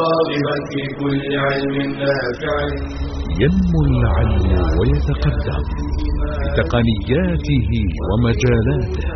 [0.00, 1.74] راغبا في كل علم
[3.42, 5.62] ينمو العلم ويتقدم
[6.42, 7.70] بتقنياته
[8.08, 9.06] ومجالاته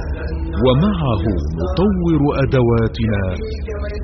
[0.64, 1.24] ومعه
[1.60, 3.22] نطور أدواتنا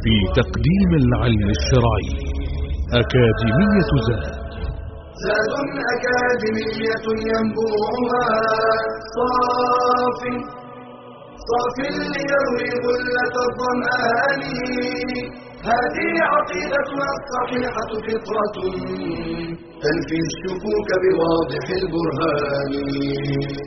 [0.03, 2.09] في تقديم العلم الشرعي.
[3.01, 4.27] أكاديمية زاد.
[5.25, 5.53] زاد
[5.95, 8.27] أكاديمية ينبوعها
[9.17, 10.21] صاف
[11.51, 11.77] صاف
[12.15, 14.43] ليروي غلة الظمآن.
[15.71, 18.57] هذه عقيدتنا الصحيحة فطرة.
[19.83, 22.73] تنفي الشكوك بواضح البرهان.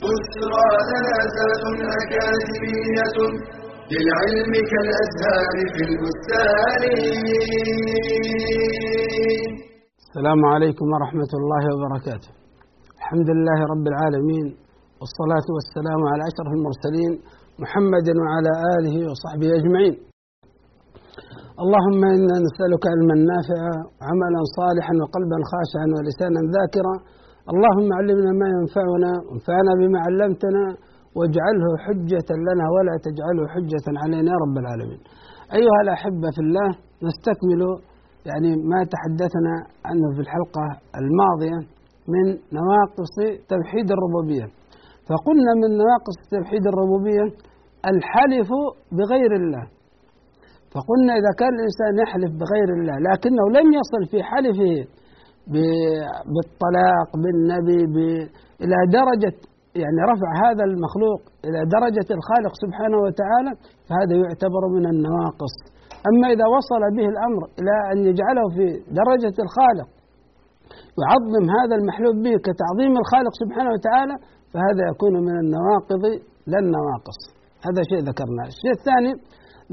[0.04, 1.64] بشرى لنا زاد
[2.00, 3.18] أكاديمية.
[3.92, 6.84] للعلم كالأزهار في البستان.
[10.06, 12.30] السلام عليكم ورحمة الله وبركاته.
[13.00, 14.48] الحمد لله رب العالمين
[15.00, 17.12] والصلاة والسلام على أشرف المرسلين
[17.64, 19.96] محمد وعلى آله وصحبه أجمعين.
[21.64, 26.96] اللهم إنا نسألك علما نافعا وعملا صالحا وقلبا خاشعا ولسانا ذاكرا.
[27.52, 30.64] اللهم علمنا ما ينفعنا وانفعنا بما علمتنا
[31.18, 35.02] واجعله حجة لنا ولا تجعله حجة علينا يا رب العالمين.
[35.60, 36.70] أيها الأحبة في الله
[37.08, 37.62] نستكمل
[38.30, 39.54] يعني ما تحدثنا
[39.90, 40.66] عنه في الحلقة
[41.02, 41.60] الماضية
[42.14, 42.26] من
[42.58, 43.14] نواقص
[43.54, 44.48] توحيد الربوبية.
[45.10, 47.26] فقلنا من نواقص توحيد الربوبية
[47.92, 48.50] الحلف
[48.92, 49.66] بغير الله.
[50.74, 54.74] فقلنا إذا كان الإنسان يحلف بغير الله لكنه لم يصل في حلفه
[56.34, 58.14] بالطلاق بالنبي
[58.64, 59.36] إلى درجة
[59.82, 63.52] يعني رفع هذا المخلوق إلى درجة الخالق سبحانه وتعالى
[63.88, 65.56] فهذا يعتبر من النواقص.
[66.10, 68.66] أما إذا وصل به الأمر إلى أن يجعله في
[69.02, 69.90] درجة الخالق
[71.02, 74.16] يعظم هذا المحلوب به كتعظيم الخالق سبحانه وتعالى
[74.54, 76.04] فهذا يكون من النواقض
[76.52, 77.20] لا النواقص.
[77.68, 78.48] هذا شيء ذكرناه.
[78.54, 79.14] الشيء الثاني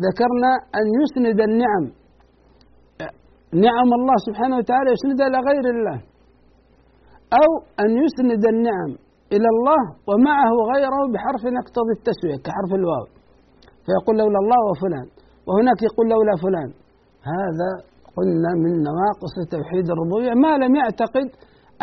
[0.06, 1.84] ذكرنا أن يسند النعم.
[3.66, 5.98] نعم الله سبحانه وتعالى يسندها إلى غير الله.
[7.40, 7.50] أو
[7.84, 8.90] أن يسند النعم
[9.34, 13.06] إلى الله ومعه غيره بحرف يقتضي التسوية كحرف الواو.
[13.84, 15.06] فيقول لولا الله وفلان
[15.46, 16.70] وهناك يقول لولا فلان.
[17.34, 17.70] هذا
[18.16, 20.34] قلنا من نواقص توحيد الربوبية.
[20.44, 21.26] ما لم يعتقد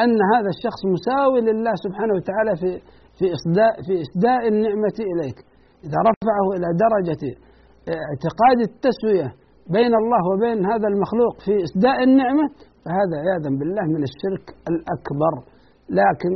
[0.04, 2.70] أن هذا الشخص مساوي لله سبحانه وتعالى في
[3.18, 5.38] في إسداء في إسداء النعمة إليك.
[5.86, 7.24] إذا رفعه إلى درجة
[8.08, 9.30] اعتقاد التسوية
[9.78, 12.46] بين الله وبين هذا المخلوق في إسداء النعمة
[12.84, 15.34] فهذا عياذا بالله من الشرك الأكبر.
[16.00, 16.32] لكن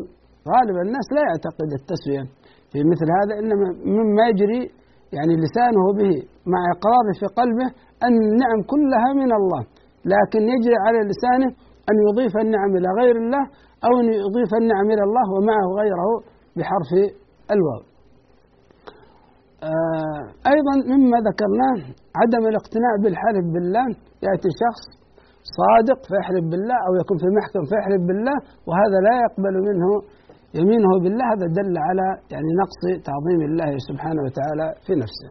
[0.51, 2.23] غالب الناس لا يعتقد التسوية
[2.71, 4.61] في مثل هذا إنما مما يجري
[5.17, 6.13] يعني لسانه به
[6.53, 7.67] مع إقراره في قلبه
[8.05, 9.61] أن النعم كلها من الله.
[10.13, 11.49] لكن يجري على لسانه
[11.89, 13.43] أن يضيف النعم إلى غير الله
[13.85, 16.09] أو أن يضيف النعم إلى الله ومعه غيره
[16.57, 16.89] بحرف
[17.55, 17.81] الواو.
[20.53, 21.77] أيضا مما ذكرناه
[22.21, 23.87] عدم الاقتناع بالحلف بالله
[24.27, 24.83] يأتي شخص
[25.59, 29.89] صادق فيحلف بالله أو يكون في محكم فيحلف بالله وهذا لا يقبل منه
[30.59, 35.29] يمينه بالله هذا دل على يعني نقص تعظيم الله سبحانه وتعالى في نفسه.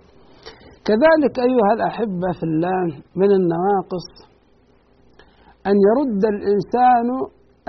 [0.88, 2.84] كذلك أيها الأحبة في الله
[3.20, 4.08] من النواقص
[5.68, 7.08] أن يرد الإنسان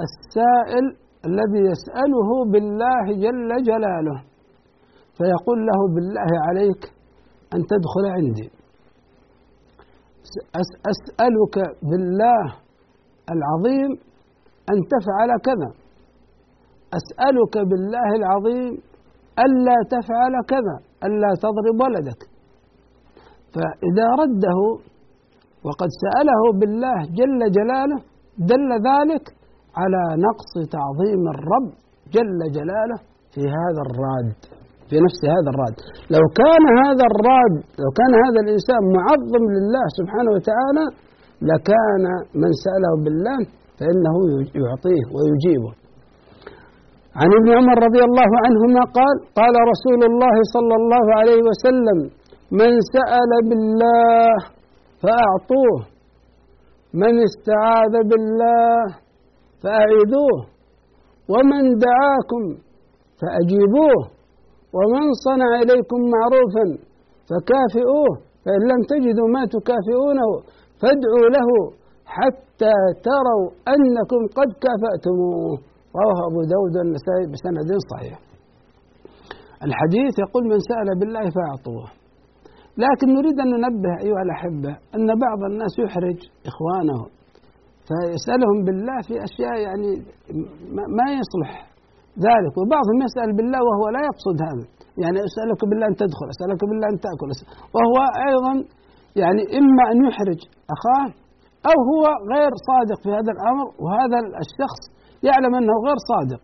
[0.06, 0.85] السائل
[1.29, 4.17] الذي يسأله بالله جل جلاله
[5.17, 6.81] فيقول له بالله عليك
[7.55, 8.47] أن تدخل عندي.
[10.94, 11.55] أسألك
[11.89, 12.44] بالله
[13.35, 13.91] العظيم
[14.72, 15.69] أن تفعل كذا.
[17.00, 18.73] أسألك بالله العظيم
[19.45, 22.22] ألا تفعل كذا ألا تضرب ولدك.
[23.53, 24.59] فإذا رده
[25.67, 27.99] وقد سأله بالله جل جلاله
[28.38, 29.25] دل ذلك
[29.79, 31.69] على نقص تعظيم الرب
[32.16, 32.97] جل جلاله
[33.34, 34.56] في هذا الراد.
[34.89, 35.75] في نفس هذا الراد.
[36.15, 40.85] لو كان هذا الراد لو كان هذا الإنسان معظم لله سبحانه وتعالى
[41.51, 42.03] لكان
[42.41, 43.39] من سأله بالله
[43.77, 44.15] فإنه
[44.63, 45.71] يعطيه ويجيبه.
[47.21, 51.97] عن ابن عمر رضي الله عنهما قال قال رسول الله صلى الله عليه وسلم
[52.59, 54.33] من سأل بالله
[55.03, 55.79] فأعطوه
[57.01, 58.81] من استعاذ بالله
[59.63, 60.40] فأعيذوه
[61.33, 62.43] ومن دعاكم
[63.19, 64.16] فأجيبوه.
[64.78, 66.66] ومن صنع إليكم معروفا
[67.29, 68.12] فكافئوه
[68.44, 70.29] فإن لم تجدوا ما تكافئونه
[70.82, 71.50] فادعوا له
[72.16, 72.76] حتى
[73.08, 75.58] تروا أنكم قد كافأتموه
[76.00, 78.18] رواه أبو داود والنسائي بسند صحيح.
[79.68, 81.85] الحديث يقول من سأل بالله فأعطوه.
[82.85, 86.20] لكن نريد أن ننبه أيها الأحبة أن بعض الناس يحرج
[86.50, 87.00] إخوانه
[87.88, 89.90] فيسألهم بالله في أشياء يعني
[90.97, 91.52] ما يصلح.
[92.28, 92.53] ذلك.
[92.59, 94.66] وبعضهم يسأل بالله وهو لا يقصد هذا.
[95.03, 97.29] يعني أسألك بالله أن تدخل أسألك بالله أن تأكل.
[97.75, 97.97] وهو
[98.29, 98.53] أيضا
[99.22, 100.40] يعني إما أن يحرج
[100.75, 101.09] أخاه
[101.69, 102.03] أو هو
[102.34, 104.81] غير صادق في هذا الأمر وهذا الشخص
[105.28, 106.41] يعلم أنه غير صادق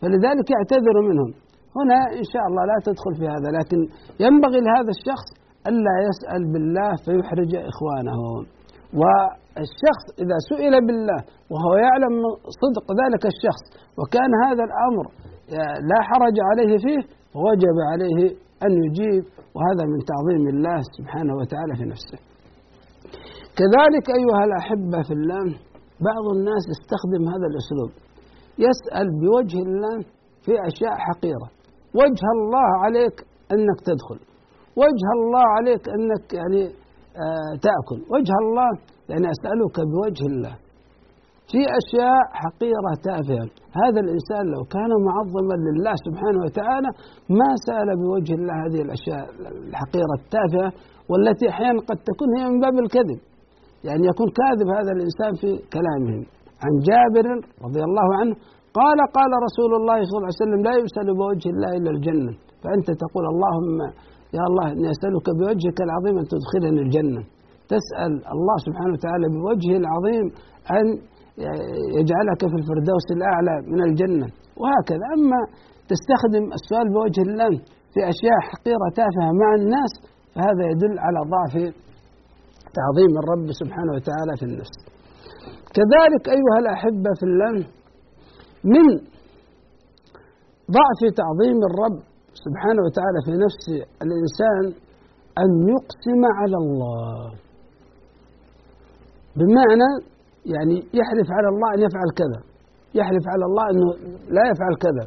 [0.00, 1.30] فلذلك يعتذر منهم.
[1.78, 3.78] هنا إن شاء الله لا تدخل في هذا لكن
[4.24, 5.28] ينبغي لهذا الشخص
[5.68, 8.20] ألا يسأل بالله فيحرج إخوانه.
[9.56, 11.20] والشخص إذا سئل بالله
[11.52, 12.14] وهو يعلم
[12.62, 13.64] صدق ذلك الشخص
[13.98, 15.04] وكان هذا الأمر
[15.90, 17.02] لا حرج عليه فيه
[17.44, 18.18] وجب عليه
[18.66, 19.24] أن يجيب
[19.56, 22.18] وهذا من تعظيم الله سبحانه وتعالى في نفسه.
[23.58, 25.44] كذلك أيها الأحبة في الله
[26.08, 27.92] بعض الناس يستخدم هذا الأسلوب.
[28.66, 29.96] يسأل بوجه الله
[30.44, 31.48] في أشياء حقيرة.
[32.00, 33.16] وجه الله عليك
[33.54, 34.18] أنك تدخل.
[34.82, 36.62] وجه الله عليك أنك يعني
[37.24, 38.00] آه تأكل.
[38.14, 38.70] وجه الله
[39.10, 40.54] يعني أسألك بوجه الله.
[41.52, 43.46] في أشياء حقيرة تافهة
[43.82, 46.90] هذا الإنسان لو كان معظما لله سبحانه وتعالى
[47.40, 49.22] ما سأل بوجه الله هذه الأشياء
[49.70, 50.70] الحقيرة التافهة
[51.10, 53.20] والتي أحيانا قد تكون هي من باب الكذب.
[53.88, 56.22] يعني يكون كاذب هذا الإنسان في كلامهم
[56.64, 57.26] عن جابر
[57.66, 58.34] رضي الله عنه
[58.80, 62.32] قال قال رسول الله صلى الله عليه وسلم لا يسأل بوجه الله إلا الجنة.
[62.62, 63.78] فأنت تقول اللهم
[64.36, 67.22] يا الله إني أسألك بوجهك العظيم أن تدخلني الجنة.
[67.74, 70.26] تسأل الله سبحانه وتعالى بوجهه العظيم
[70.78, 70.86] أن
[71.98, 74.28] يجعلك في الفردوس الأعلى من الجنة.
[74.60, 75.04] وهكذا.
[75.16, 75.40] أما
[75.92, 77.52] تستخدم السؤال بوجه الله
[77.92, 79.92] في أشياء حقيرة تافهة مع الناس
[80.34, 81.54] فهذا يدل على ضعف
[82.78, 84.76] تعظيم الرب سبحانه وتعالى في النفس.
[85.76, 87.54] كذلك أيها الأحبة في الله
[88.74, 88.86] من
[90.76, 91.98] ضعف تعظيم الرب
[92.44, 93.64] سبحانه وتعالى في نفس
[94.04, 94.64] الإنسان
[95.42, 97.45] أن يقسم على الله.
[99.38, 99.90] بمعنى
[100.54, 102.40] يعني يحلف على الله أن يفعل كذا
[103.00, 103.88] يحلف على الله أنه
[104.36, 105.04] لا يفعل كذا.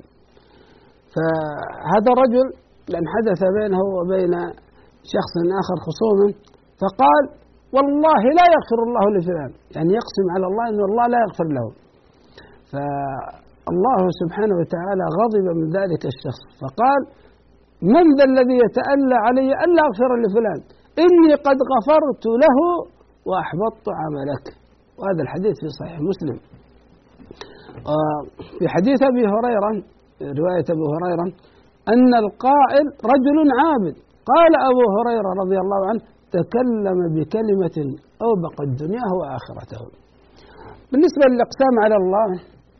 [1.16, 2.48] فهذا الرجل
[2.92, 4.34] لأن حدث بينه وبين
[5.14, 6.28] شخص آخر خصوما
[6.82, 7.24] فقال
[7.76, 9.52] والله لا يغفر الله لفلان.
[9.76, 11.68] يعني يقسم على الله أن الله لا يغفر له.
[12.72, 17.02] فالله سبحانه وتعالى غضب من ذلك الشخص فقال
[17.94, 20.60] من ذا الذي يتألى علي ألا أغفر لفلان؟
[21.06, 22.58] إني قد غفرت له
[23.30, 24.46] وأحبطت عملك.
[25.00, 26.38] وهذا الحديث في صحيح مسلم.
[27.96, 28.22] آه،
[28.60, 29.72] في حديث أبي هريرة
[30.40, 31.26] رواية أبي هريرة
[31.94, 33.96] أن القائل رجل عابد.
[34.32, 36.02] قال أبو هريرة رضي الله عنه
[36.38, 37.78] تكلم بكلمة
[38.26, 39.82] أوبقت دنياه وآخرته
[40.92, 42.30] بالنسبة للإقسام على الله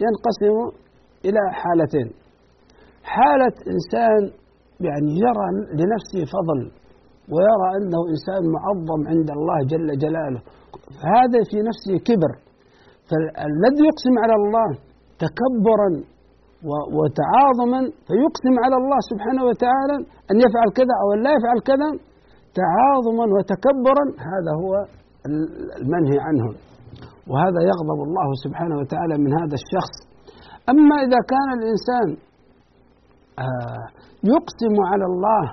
[0.06, 0.58] ينقسم
[1.26, 2.08] إلى حالتين.
[3.04, 4.22] حالة إنسان
[4.88, 5.48] يعني يرى
[5.80, 6.60] لنفسه فضل
[7.34, 10.42] ويرى أنه إنسان معظم عند الله جل جلاله.
[11.16, 12.32] هذا في نفسه كبر.
[13.10, 14.70] فالذي يقسم على الله
[15.26, 15.90] تكبرا
[16.98, 19.96] وتعاظما فيقسم على الله سبحانه وتعالى
[20.32, 21.90] أن يفعل كذا أو أن لا يفعل كذا
[22.62, 24.06] تعاظما وتكبرا.
[24.32, 24.72] هذا هو
[25.82, 26.46] المنهي عنه.
[27.32, 29.96] وهذا يغضب الله سبحانه وتعالى من هذا الشخص.
[30.72, 32.08] أما إذا كان الإنسان
[33.46, 33.86] آه،
[34.34, 35.44] يقسم على الله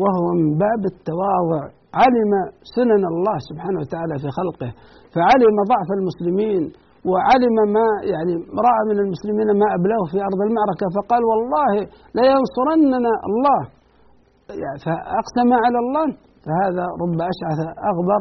[0.00, 1.62] وهو من باب التواضع.
[2.02, 2.32] علم
[2.76, 4.70] سنن الله سبحانه وتعالى في خلقه
[5.14, 6.62] فعلم ضعف المسلمين
[7.10, 8.32] وعلم ما يعني
[8.66, 11.72] رأى من المسلمين ما ابلوه في أرض المعركة فقال والله
[12.18, 13.60] لينصرننا الله.
[14.62, 16.06] يعني فأقسم على الله
[16.44, 17.58] فهذا رب أشعث
[17.90, 18.20] أغبر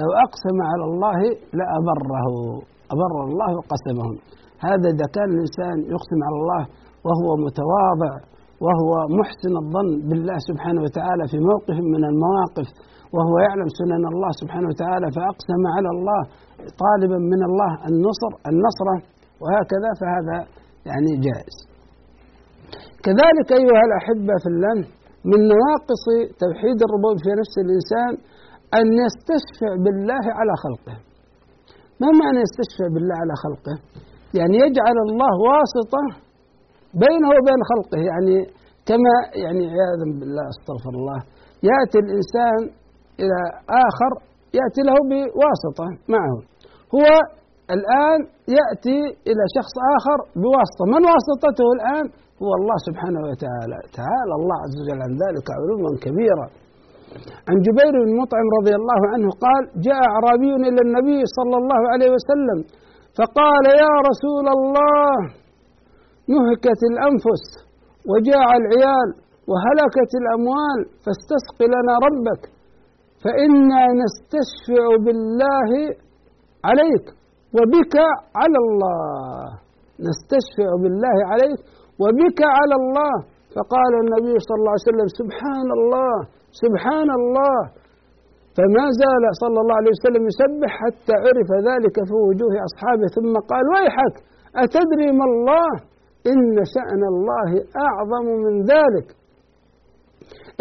[0.00, 1.18] لو أقسم على الله
[1.58, 2.26] لأبره.
[2.94, 4.08] أبر الله قسمه
[4.68, 6.62] هذا إذا كان الإنسان يقسم على الله
[7.06, 8.12] وهو متواضع
[8.64, 12.68] وهو محسن الظن بالله سبحانه وتعالى في موقف من المواقف
[13.14, 16.20] وهو يعلم سنن الله سبحانه وتعالى فأقسم على الله
[16.84, 18.96] طالبا من الله النصر النصرة
[19.42, 20.36] وهكذا فهذا
[20.88, 21.56] يعني جائز.
[23.06, 24.76] كذلك أيها الأحبة في الله
[25.30, 26.04] من نواقص
[26.44, 28.12] توحيد الربوب في نفس الإنسان
[28.78, 30.96] أن يستشفع بالله على خلقه.
[32.02, 33.76] ما معنى يستشفع بالله على خلقه؟
[34.38, 36.02] يعني يجعل الله واسطة
[37.04, 38.36] بينه وبين خلقه يعني
[38.88, 41.18] كما يعني عياذا بالله أستغفر الله
[41.70, 42.60] يأتي الإنسان
[43.22, 43.38] إلى
[43.86, 44.12] آخر
[44.58, 46.36] يأتي له بواسطة معه.
[46.96, 47.06] هو
[47.76, 48.18] الآن
[48.58, 50.84] يأتي إلى شخص آخر بواسطة.
[50.94, 52.04] من واسطته الآن؟
[52.42, 53.78] هو الله سبحانه وتعالى.
[54.00, 56.46] تعالى الله عز وجل عن ذلك علوا كبيرا.
[57.48, 62.10] عن جبير بن مطعم رضي الله عنه قال جاء أعرابي إلى النبي صلى الله عليه
[62.16, 62.58] وسلم
[63.18, 65.14] فقال يا رسول الله
[66.34, 67.44] نهكت الأنفس
[68.10, 69.08] وجاع العيال
[69.50, 72.42] وهلكت الأموال فاستسق لنا ربك
[73.22, 75.70] فإنا نستشفع بالله
[76.68, 77.06] عليك
[77.56, 77.94] وبك
[78.40, 79.46] على الله.
[80.08, 81.60] نستشفع بالله عليك
[82.02, 83.14] وبك على الله.
[83.54, 86.14] فقال النبي صلى الله عليه وسلم سبحان الله
[86.62, 87.58] سبحان الله.
[88.56, 93.64] فما زال صلى الله عليه وسلم يسبح حتى عرف ذلك في وجوه أصحابه ثم قال
[93.74, 94.16] ويحك
[94.64, 95.70] أتدري ما الله؟
[96.26, 97.50] إن شأن الله
[97.86, 99.08] أعظم من ذلك.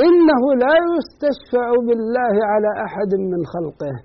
[0.07, 3.95] إنه لا يستشفع بالله على أحد من خلقه.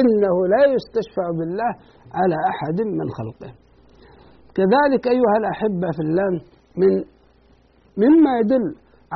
[0.00, 1.72] إنه لا يستشفع بالله
[2.18, 3.52] على أحد من خلقه.
[4.58, 6.30] كذلك أيها الأحبة في الله
[6.80, 6.92] من
[8.02, 8.66] مما يدل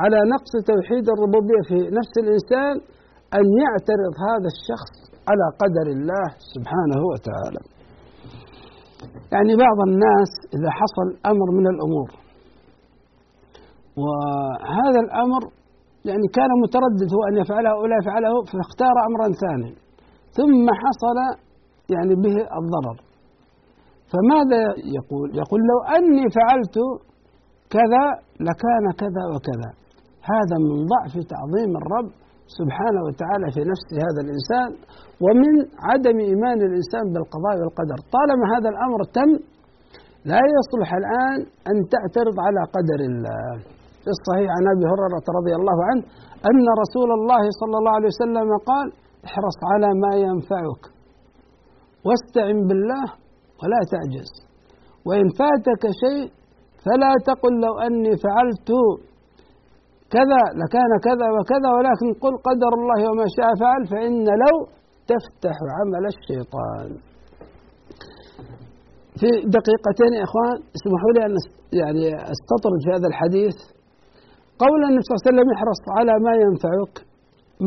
[0.01, 2.75] على نقص توحيد الربوبية في نفس الإنسان
[3.39, 4.95] أن يعترض هذا الشخص
[5.29, 7.61] على قدر الله سبحانه وتعالى.
[9.33, 12.09] يعني بعض الناس إذا حصل أمر من الأمور.
[14.01, 15.41] وهذا الأمر
[16.09, 19.71] يعني كان متردد هو أن يفعله أو لا يفعله فاختار أمرا ثاني
[20.37, 21.17] ثم حصل
[21.95, 22.97] يعني به الضرر.
[24.11, 24.61] فماذا
[24.97, 26.77] يقول؟ يقول لو أني فعلت
[27.75, 28.05] كذا
[28.47, 29.69] لكان كذا وكذا.
[30.33, 32.11] هذا من ضعف تعظيم الرب
[32.59, 34.69] سبحانه وتعالى في نفس هذا الإنسان
[35.25, 35.53] ومن
[35.89, 37.97] عدم إيمان الإنسان بالقضاء والقدر.
[38.15, 39.29] طالما هذا الأمر تم
[40.31, 43.53] لا يصلح الآن أن تعترض على قدر الله.
[44.03, 46.03] في الصحيح عن أبي هريرة رضي الله عنه
[46.49, 48.87] أن رسول الله صلى الله عليه وسلم قال
[49.27, 50.83] احرص على ما ينفعك
[52.05, 53.05] واستعن بالله
[53.59, 54.31] ولا تعجز.
[55.07, 56.25] وإن فاتك شيء
[56.85, 58.69] فلا تقل لو أني فعلت
[60.15, 64.55] كذا لكان كذا وكذا ولكن قل قدر الله وما شاء فعل فإن لو
[65.11, 66.89] تفتح عمل الشيطان.
[69.19, 71.33] في دقيقتين يا إخوان اسمحوا لي أن
[71.81, 73.57] يعني أستطرد في هذا الحديث.
[74.63, 76.95] قول النبي صلى الله عليه وسلم احرص على ما ينفعك.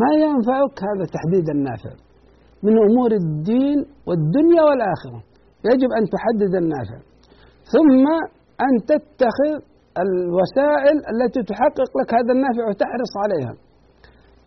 [0.03, 1.93] ما ينفعك؟ هذا تحديد النافع
[2.67, 5.21] من أمور الدين والدنيا والآخرة.
[5.71, 6.99] يجب أن تحدد النافع.
[7.75, 8.05] ثم
[8.67, 9.55] أن تتخذ
[10.03, 13.53] الوسائل التي تحقق لك هذا النافع وتحرص عليها.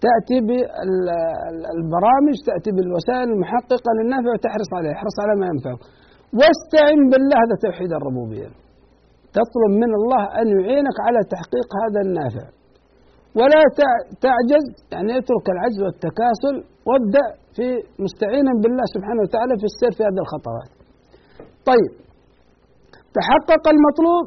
[0.05, 4.93] تأتي بالبرامج تأتي بالوسائل المحققة للنافع وتحرص عليها.
[4.97, 5.81] احرص على ما ينفعك.
[6.39, 8.49] واستعن بالله هذا توحيد الربوبية.
[9.37, 12.45] تطلب من الله أن يعينك على تحقيق هذا النافع.
[13.39, 13.61] ولا
[14.25, 16.55] تعجز يعني اترك العجز والتكاسل.
[16.87, 17.25] وابدأ
[17.55, 17.67] في
[18.05, 20.69] مستعينا بالله سبحانه وتعالى في السير في هذه الخطوات.
[21.69, 21.91] طيب.
[23.17, 24.25] تحقق المطلوب.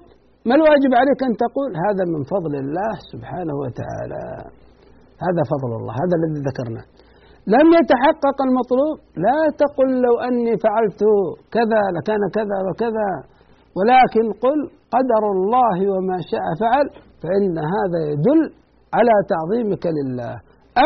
[0.49, 4.25] ما الواجب عليك أن تقول هذا من فضل الله سبحانه وتعالى؟
[5.27, 6.87] هذا فضل الله هذا الذي ذكرناه
[7.57, 8.97] لم يتحقق المطلوب
[9.27, 11.03] لا تقل لو أني فعلت
[11.57, 13.09] كذا لكان كذا وكذا
[13.79, 14.59] ولكن قل
[14.95, 16.87] قدر الله وما شاء فعل
[17.23, 18.43] فإن هذا يدل
[18.97, 20.35] على تعظيمك لله.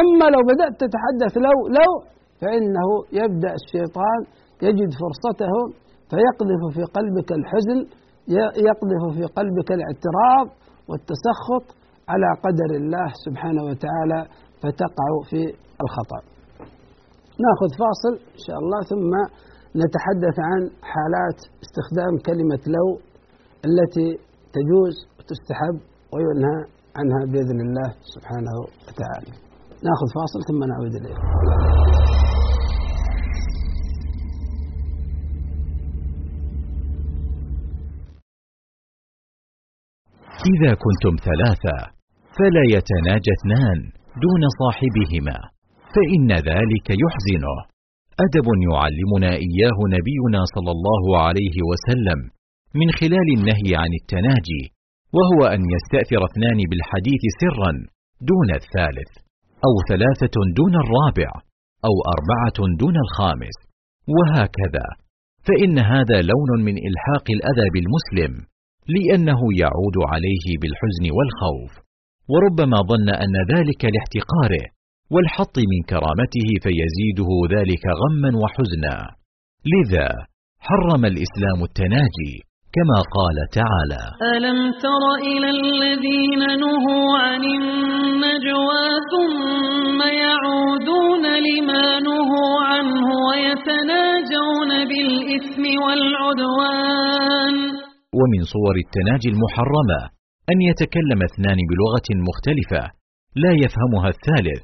[0.01, 1.91] أما لو بدأت تتحدث لو لو
[2.41, 2.89] فإنه
[3.21, 4.21] يبدأ الشيطان
[4.67, 5.55] يجد فرصته
[6.11, 7.79] فيقذف في قلبك الحزن
[8.69, 10.47] يقذف في قلبك الاعتراض
[10.89, 11.67] والتسخط
[12.09, 14.21] على قدر الله سبحانه وتعالى
[14.63, 15.41] فتقع في
[15.85, 16.21] الخطأ.
[17.45, 19.13] نأخذ فاصل إن شاء الله ثم
[19.83, 20.61] نتحدث عن
[20.93, 22.87] حالات استخدام كلمة لو
[23.69, 24.09] التي
[24.57, 25.77] تجوز وتستحب
[26.15, 26.59] وينهى
[26.99, 28.55] عنها بإذن الله سبحانه
[28.87, 29.33] وتعالى.
[29.87, 32.26] نأخذ فاصل ثم نعود إليه.
[40.55, 41.77] إذا كنتم ثلاثة
[42.37, 43.79] فلا يتناجى اثنان
[44.25, 45.39] دون صاحبهما
[45.95, 47.57] فإن ذلك يحزنه.
[48.27, 52.21] أدب يعلمنا إياه نبينا صلى الله عليه وسلم
[52.81, 54.63] من خلال النهي عن التناجي
[55.17, 57.73] وهو أن يستأثر اثنان بالحديث سرا
[58.31, 59.11] دون الثالث
[59.67, 61.31] أو ثلاثة دون الرابع
[61.89, 63.57] أو أربعة دون الخامس
[64.17, 64.87] وهكذا.
[65.47, 68.33] فإن هذا لون من إلحاق الأذى بالمسلم
[68.95, 71.73] لأنه يعود عليه بالحزن والخوف.
[72.33, 74.67] وربما ظن أن ذلك لاحتقاره
[75.13, 78.97] والحط من كرامته فيزيده ذلك غما وحزنا.
[79.75, 80.09] لذا
[80.67, 82.35] حرم الإسلام التناجي
[82.77, 84.03] كما قال تعالى
[84.37, 97.57] ألم تر إلى الذين نهوا عن النجوى ثم يعودون لما نهوا عنه ويتناجون بالإثم والعدوان؟
[98.19, 100.01] ومن صور التناجي المحرمة
[100.53, 102.83] أن يتكلم اثنان بلغة مختلفة
[103.43, 104.63] لا يفهمها الثالث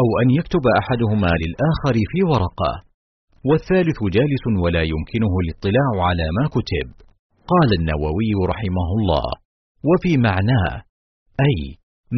[0.00, 2.72] أو أن يكتب أحدهما للآخر في ورقة.
[3.48, 6.88] والثالث جالس ولا يمكنه الاطلاع على ما كتب.
[7.52, 9.26] قال النووي رحمه الله.
[9.90, 10.72] وفي معناه
[11.46, 11.56] أي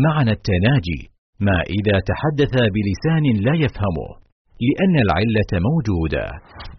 [0.06, 1.00] معنى التناجي
[1.40, 4.10] ما إذا تحدث بلسان لا يفهمه
[4.66, 6.24] لأن العلة موجودة.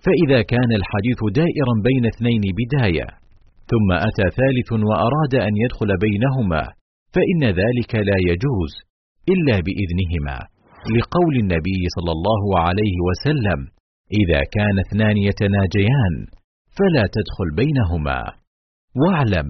[0.06, 3.08] فإذا كان الحديث دائرا بين اثنين بداية
[3.72, 6.64] ثم أتى ثالث وأراد أن يدخل بينهما
[7.16, 8.72] فإن ذلك لا يجوز
[9.34, 10.38] إلا بإذنهما.
[10.98, 13.60] لقول النبي صلى الله عليه وسلم
[14.22, 16.14] إذا كان اثنان يتناجيان
[16.78, 18.20] فلا تدخل بينهما.
[19.02, 19.48] واعلم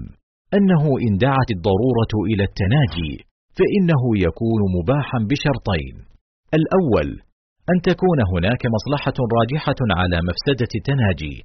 [0.56, 3.14] أنه إن دعت الضرورة إلى التناجي
[3.58, 5.96] فإنه يكون مباحا بشرطين.
[6.58, 7.08] الأول
[7.72, 11.36] أن تكون هناك مصلحة راجحة على مفسدة التناجي.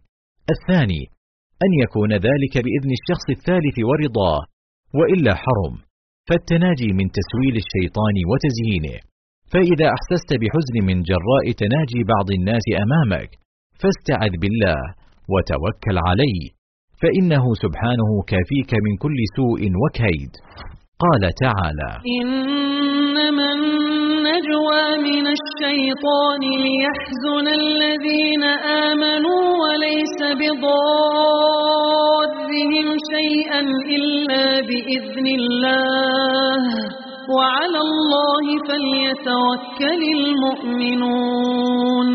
[0.53, 1.03] الثاني
[1.63, 4.41] أن يكون ذلك بإذن الشخص الثالث ورضاه
[4.97, 5.75] وإلا حرم.
[6.27, 8.99] فالتناجي من تسويل الشيطان وتزيينه
[9.51, 13.31] فإذا أحسست بحزن من جراء تناجي بعض الناس أمامك
[13.81, 14.81] فاستعذ بالله
[15.33, 16.43] وتوكل عليه
[17.01, 20.31] فإنه سبحانه كافيك من كل سوء وكيد.
[21.03, 23.49] قال تعالى إنما
[24.33, 31.37] النجوى من الشيطان ليحزن الذين آمنوا وليس بضارهم
[33.13, 33.61] شيئا
[33.95, 36.63] إلا بإذن الله.
[37.37, 40.01] وعلى الله فليتوكل
[40.73, 42.07] المؤمنون.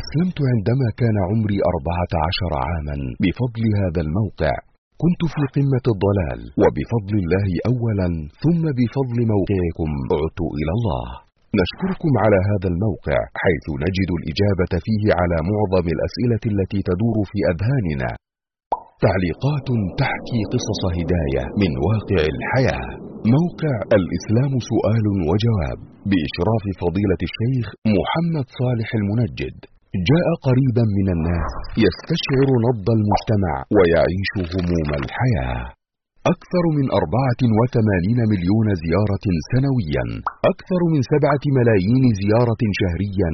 [0.00, 2.96] أسلمت عندما كان عمري أربعة عشر عاما.
[3.22, 4.54] بفضل هذا الموقع
[5.02, 6.40] كنت في قمة الضلال.
[6.62, 8.08] وبفضل الله أولا
[8.42, 9.90] ثم بفضل موقعكم.
[10.12, 11.06] عدت إلى الله.
[11.60, 18.10] نشكركم على هذا الموقع حيث نجد الإجابة فيه على معظم الأسئلة التي تدور في أذهاننا.
[19.06, 19.68] تعليقات
[20.02, 22.88] تحكي قصص هداية من واقع الحياة.
[23.36, 25.78] موقع الإسلام سؤال وجواب
[26.10, 27.66] بإشراف فضيلة الشيخ
[27.98, 29.56] محمد صالح المنجد.
[30.10, 31.52] جاء قريبا من الناس
[31.86, 35.62] يستشعر نبض المجتمع ويعيش هموم الحياة.
[36.34, 40.04] أكثر من أربعة وثمانين مليون زيارة سنويا.
[40.52, 43.32] أكثر من سبعة ملايين زيارة شهريا.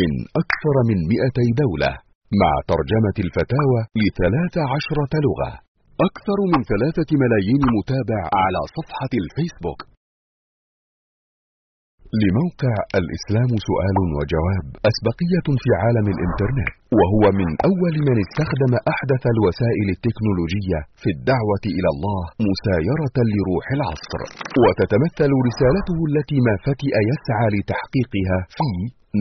[0.00, 0.10] من
[0.42, 1.92] أكثر من مئتي دولة.
[2.40, 5.50] مع ترجمة الفتاوى لثلاث عشرة لغة.
[6.08, 9.80] أكثر من ثلاثة ملايين متابع على صفحة الفيسبوك.
[12.18, 19.86] لموقع الإسلام سؤال وجواب أسبقية في عالم الإنترنت وهو من أول من استخدم أحدث الوسائل
[19.96, 24.20] التكنولوجية في الدعوة إلى الله مسايرة لروح العصر.
[24.62, 28.70] وتتمثل رسالته التي ما فتئ يسعى لتحقيقها في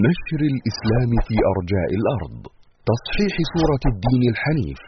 [0.05, 2.41] نشر الإسلام في أرجاء الأرض.
[2.91, 4.81] تصحيح صورة الدين الحنيف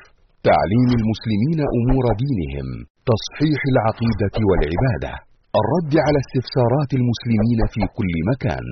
[0.49, 2.67] تعليم المسلمين أمور دينهم
[3.11, 5.13] تصحيح العقيدة والعبادة.
[5.59, 8.65] الرد على استفسارات المسلمين في كل مكان.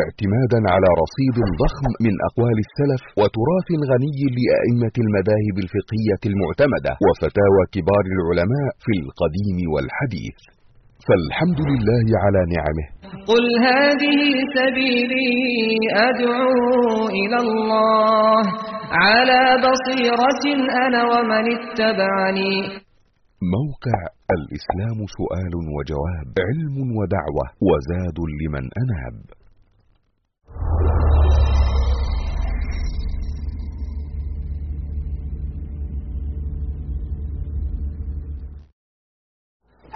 [0.00, 8.04] اعتمادا على رصيد ضخم من أقوال السلف وتراث غني لأئمة المذاهب الفقهية المعتمدة وفتاوى كبار
[8.14, 10.38] العلماء في القديم والحديث.
[11.06, 12.86] فالحمد لله على نعمه.
[13.30, 14.20] قل هذه
[14.58, 15.32] سبيلي
[16.08, 18.42] أدعو إلى الله.
[19.04, 20.44] على بصيرة
[20.84, 22.83] أنا ومن اتبعني.
[23.56, 23.98] موقع
[24.36, 29.18] الإسلام سؤال وجواب علم ودعوة وزاد لمن أناب.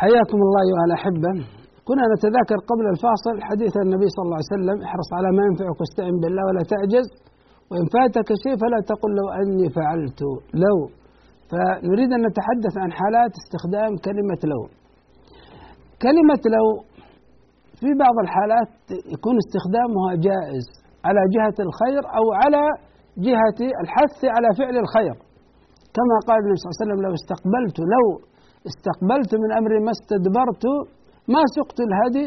[0.02, 1.32] حياكم الله أيها الأحبة.
[1.88, 6.16] كنا نتذاكر قبل الفاصل حديث النبي صلى الله عليه وسلم احرص على ما ينفعك واستعن
[6.22, 7.06] بالله ولا تعجز
[7.70, 10.20] وإن فاتك شيء فلا تقل لو أني فعلت
[10.64, 10.76] لو
[11.50, 14.62] فنريد أن نتحدث عن حالات استخدام كلمة لو.
[16.04, 16.66] كلمة لو
[17.80, 18.72] في بعض الحالات
[19.14, 20.66] يكون استخدامها جائز
[21.06, 22.62] على جهة الخير أو على
[23.26, 25.16] جهة الحث على فعل الخير.
[25.96, 28.06] كما قال النبي صلى الله عليه وسلم لو استقبلت لو
[28.70, 30.64] استقبلت من أمري ما استدبرت
[31.34, 32.26] ما سقت الهدي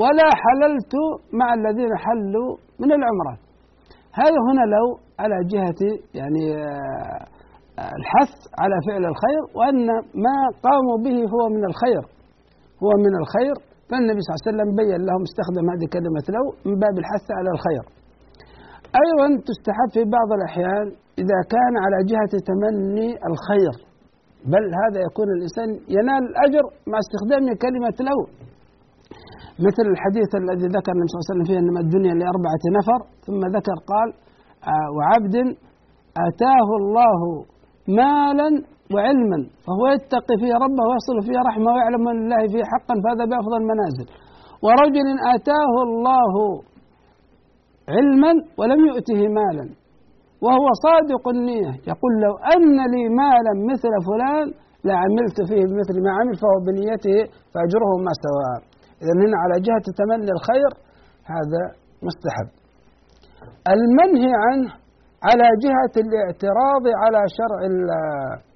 [0.00, 0.94] ولا حللت
[1.40, 2.50] مع الذين حلوا
[2.82, 3.34] من العمرة.
[4.20, 4.86] هذا هنا لو
[5.22, 5.80] على جهة
[6.18, 6.44] يعني
[7.98, 9.86] الحث على فعل الخير وأن
[10.26, 12.02] ما قاموا به هو من الخير.
[12.82, 13.56] هو من الخير.
[13.88, 17.50] فالنبي صلى الله عليه وسلم بين لهم استخدم هذه كلمة لو من باب الحث على
[17.56, 17.84] الخير.
[19.04, 20.86] أيضا تستحب في بعض الأحيان
[21.22, 23.74] إذا كان على جهة تمني الخير.
[24.52, 28.18] بل هذا يكون الإنسان ينال الأجر مع استخدام كلمة لو
[29.66, 33.40] مثل الحديث الذي ذكر النبي صلى الله عليه وسلم فيه أنما الدنيا لأربعة نفر ثم
[33.56, 34.08] ذكر قال
[34.72, 35.36] آه وعبد
[36.28, 37.20] آتاه الله
[37.88, 38.48] مالا
[38.94, 43.58] وعلما فهو يتقي فيه ربه ويصل فيه رحمة ويعلم أن لله فيه حقا فهذا بأفضل
[43.62, 44.06] المنازل.
[44.64, 46.34] ورجل آتاه الله
[47.94, 49.66] علما ولم يؤته مالا
[50.44, 51.72] وهو صادق النية.
[51.90, 54.46] يقول لو أن لي مالا مثل فلان
[54.88, 57.18] لعملت فيه بمثل ما عمل فهو بنيته
[57.52, 58.60] فأجره ما سواء
[59.02, 60.70] إذا هنا على جهة تمني الخير
[61.34, 61.62] هذا
[62.06, 62.48] مستحب.
[63.74, 64.70] المنهي عنه
[65.26, 68.52] على جهة الاعتراض على شرع الله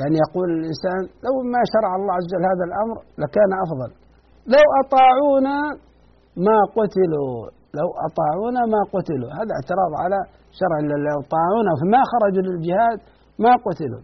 [0.00, 3.90] يعني يقول الإنسان لو ما شرع الله عز وجل هذا الأمر لكان أفضل.
[4.54, 5.56] لو أطاعونا
[6.46, 7.34] ما قتلوا
[7.78, 9.30] لو أطاعونا ما قتلوا.
[9.38, 10.18] هذا اعتراض على
[10.60, 12.98] شرع الله لو أطاعونا فما خرجوا للجهاد
[13.44, 14.02] ما قتلوا.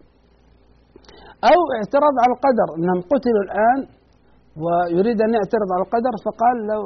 [1.51, 3.79] أو اعتراض على القدر أنهم قتلوا الآن
[4.63, 6.81] ويريد أن يعترض على القدر فقال لو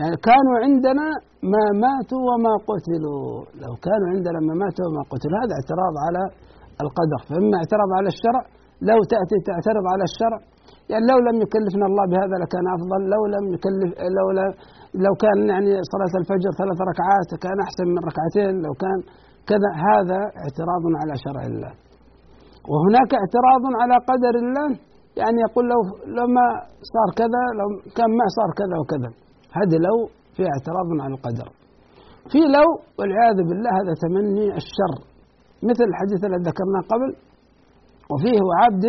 [0.00, 1.06] يعني كانوا عندنا
[1.52, 3.26] ما ماتوا وما قتلوا.
[3.64, 6.22] لو كانوا عندنا ما ماتوا وما قتلوا هذا اعتراض على
[6.84, 7.20] القدر.
[7.28, 8.42] فإما اعتراض على الشرع
[8.90, 10.38] لو تأتي تعترض على الشرع.
[10.90, 14.26] يعني لو لم يكلفنا الله بهذا لكان أفضل لو لم يكلف لو
[15.04, 18.98] لو كان يعني صلاة الفجر ثلاث ركعات كان أحسن من ركعتين لو كان
[19.50, 21.72] كذا هذا اعتراض على شرع الله.
[22.70, 24.68] وهناك اعتراض على قدر الله.
[25.20, 25.80] يعني يقول لو
[26.18, 26.44] لما
[26.94, 29.10] صار كذا لو كان ما صار كذا وكذا.
[29.58, 29.96] هذه لو
[30.36, 31.48] في اعتراض على القدر.
[32.32, 34.94] في لو والعياذ بالله هذا تمني الشر.
[35.68, 37.10] مثل الحديث الذي ذكرناه قبل.
[38.12, 38.86] وفيه عبد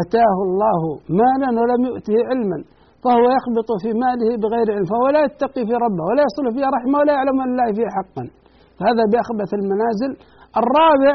[0.00, 0.80] آتاه الله
[1.20, 2.58] مالا ولم يؤته علما
[3.04, 6.96] فهو يخبط في ماله بغير علم فهو لا يتقي في ربه ولا يصل فيه رحمه
[7.00, 8.24] ولا يعلم أن الله فيه حقا.
[8.78, 10.12] فهذا بأخبث المنازل.
[10.60, 11.14] الرابع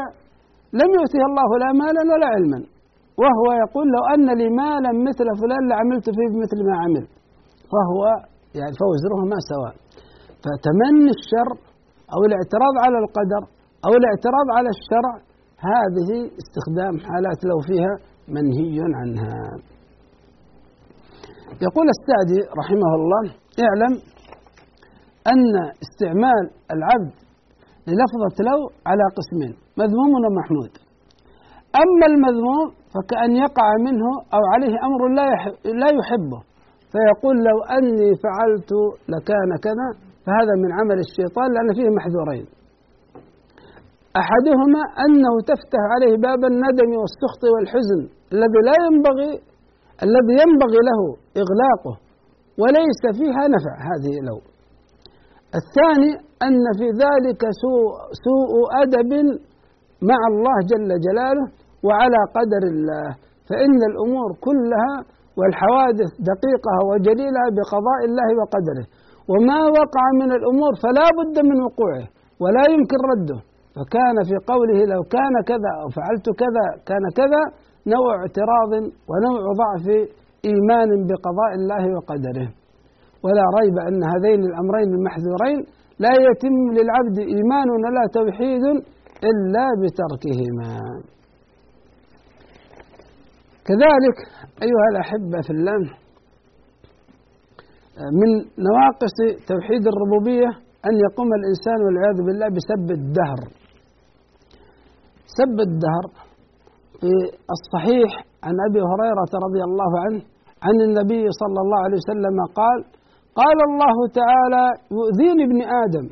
[0.80, 2.60] لم يؤته الله لا مالا ولا علما.
[3.22, 7.04] وهو يقول لو أن لي مالا مثل فلان لعملت فيه بمثل ما عمل
[7.72, 8.02] فهو
[8.58, 9.74] يعني فوزرهما سواء
[10.42, 11.50] فتمني الشر
[12.14, 13.42] أو الاعتراض على القدر
[13.86, 15.14] أو الاعتراض على الشرع
[15.72, 16.10] هذه
[16.42, 17.94] استخدام حالات لو فيها
[18.36, 19.34] منهي عنها.
[21.66, 23.24] يقول السعدي رحمه الله
[23.66, 23.92] اعلم
[25.32, 27.16] أن استعمال العبد
[27.88, 29.52] للفظة لو على قسمين
[29.82, 30.72] مذموم ومحمود.
[31.82, 35.26] أما المذموم فكأن يقع منه أو عليه أمر لا
[35.82, 36.40] لا يحبه.
[36.92, 38.70] فيقول لو أني فعلت
[39.12, 39.88] لكان كذا
[40.26, 42.46] فهذا من عمل الشيطان لأن فيه محذورين.
[44.22, 48.00] أحدهما أنه تفتح عليه باب الندم والسخط والحزن
[48.34, 49.32] الذي لا ينبغي
[50.06, 51.00] الذي ينبغي له
[51.42, 51.94] إغلاقه
[52.62, 54.38] وليس فيها نفع هذه لو
[55.60, 56.10] الثاني
[56.46, 57.90] أن في ذلك سوء,
[58.26, 59.12] سوء أدب
[60.10, 61.46] مع الله جل جلاله
[61.86, 63.08] وعلى قدر الله
[63.48, 64.94] فإن الأمور كلها
[65.38, 68.86] والحوادث دقيقة وجليلة بقضاء الله وقدره.
[69.32, 72.06] وما وقع من الأمور فلا بد من وقوعه
[72.42, 73.38] ولا يمكن رده.
[73.76, 77.42] فكان في قوله لو كان كذا أو فعلت كذا كان كذا
[77.94, 78.72] نوع اعتراض
[79.10, 79.86] ونوع ضعف
[80.50, 82.48] إيمان بقضاء الله وقدره.
[83.24, 85.60] ولا ريب أن هذين الأمرين المحذورين
[86.04, 88.64] لا يتم للعبد إيمان ولا توحيد
[89.30, 90.72] إلا بتركهما.
[93.68, 94.16] كذلك
[94.66, 95.80] أيها الأحبة في الله
[98.20, 98.30] من
[98.68, 99.16] نواقص
[99.52, 100.48] توحيد الربوبية
[100.88, 103.40] أن يقوم الإنسان والعياذ بالله بسب الدهر.
[105.38, 106.04] سب الدهر
[107.00, 107.10] في
[107.56, 108.10] الصحيح
[108.46, 110.20] عن أبي هريرة رضي الله عنه
[110.66, 112.78] عن النبي صلى الله عليه وسلم قال
[113.40, 114.64] قال الله تعالى
[114.96, 116.06] يؤذيني ابن آدم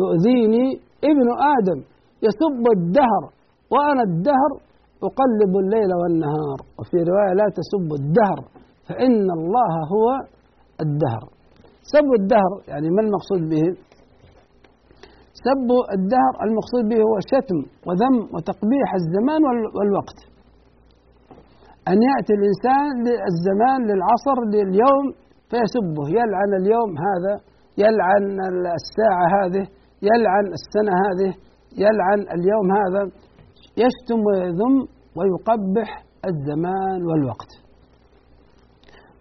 [0.00, 0.64] يؤذيني
[1.10, 1.78] ابن آدم
[2.26, 3.22] يسب الدهر
[3.72, 4.50] وأنا الدهر
[5.08, 8.40] أقلب الليل والنهار وفي رواية لا تسب الدهر
[8.88, 10.08] فإن الله هو
[10.84, 11.24] الدهر.
[11.94, 13.66] سب الدهر يعني ما المقصود به؟
[15.46, 19.42] سب الدهر المقصود به هو شتم وذم وتقبيح الزمان
[19.76, 20.18] والوقت.
[21.90, 25.04] أن يأتي الإنسان للزمان للعصر لليوم
[25.50, 26.04] فيسبه.
[26.18, 27.34] يلعن اليوم هذا
[27.84, 28.24] يلعن
[28.80, 29.64] الساعة هذه
[30.08, 31.30] يلعن السنة هذه
[31.84, 33.02] يلعن اليوم هذا.
[33.84, 34.74] يشتم ويذم
[35.16, 35.88] ويقبح
[36.30, 37.50] الزمان والوقت.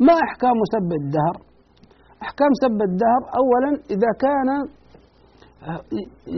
[0.06, 1.36] ما أحكام سب الدهر؟
[2.26, 4.50] أحكام سب الدهر أولا إذا كان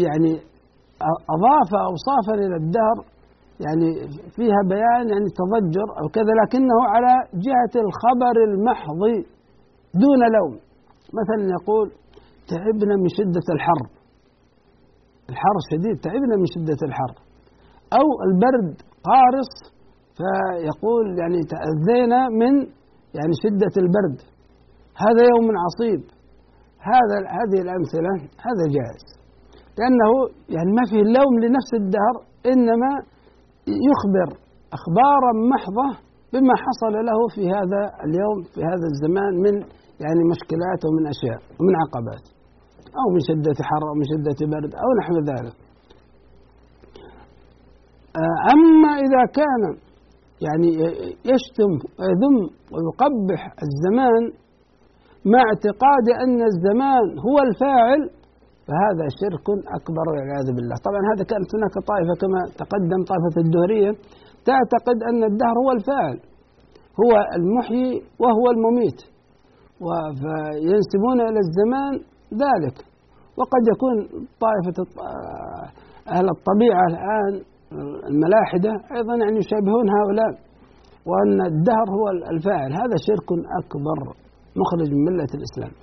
[0.05, 0.31] يعني
[1.35, 2.97] أضاف أوصافا إلى الدهر
[3.65, 3.89] يعني
[4.35, 7.13] فيها بيان يعني تضجر أو كذا لكنه على
[7.45, 9.01] جهة الخبر المحض
[10.03, 10.53] دون لوم.
[11.19, 11.87] مثلا يقول
[12.51, 13.83] تعبنا من شدة الحر
[15.29, 17.13] الحر شديد تعبنا من شدة الحر
[17.99, 18.75] أو البرد
[19.09, 19.51] قارص
[20.17, 22.53] فيقول يعني تأذينا من
[23.17, 24.17] يعني شدة البرد.
[25.03, 26.01] هذا يوم عصيب.
[26.91, 28.13] هذا هذه الأمثلة
[28.47, 29.05] هذا جائز.
[29.79, 30.09] لأنه
[30.55, 32.15] يعني ما فيه اللوم لنفس الدهر
[32.51, 32.91] إنما
[33.89, 34.29] يخبر
[34.77, 35.89] أخبارا محضة
[36.33, 39.55] بما حصل له في هذا اليوم في هذا الزمان من
[40.03, 42.25] يعني مشكلات ومن أشياء ومن عقبات
[42.99, 45.55] أو من شدة حر أو من شدة برد أو نحو ذلك.
[48.53, 49.61] أما إذا كان
[50.45, 50.69] يعني
[51.31, 52.35] يشتم ويذم
[52.73, 54.23] ويقبح الزمان
[55.33, 58.01] مع اعتقاد أن الزمان هو الفاعل
[58.67, 59.47] فهذا شرك
[59.77, 60.75] أكبر والعياذ بالله.
[60.87, 63.91] طبعا هذا كانت هناك طائفة كما تقدم طائفة الدهرية
[64.49, 66.17] تعتقد أن الدهر هو الفاعل
[67.01, 68.99] هو المحيي وهو المميت
[69.85, 71.93] وينسبون إلى الزمان
[72.43, 72.77] ذلك.
[73.39, 73.95] وقد يكون
[74.45, 74.77] طائفة
[76.15, 77.33] أهل الطبيعة الآن
[78.11, 80.31] الملاحدة أيضا يعني يشابهون هؤلاء
[81.09, 82.71] وأن الدهر هو الفاعل.
[82.81, 83.29] هذا شرك
[83.61, 83.99] أكبر
[84.61, 85.73] مخرج من ملة الإسلام.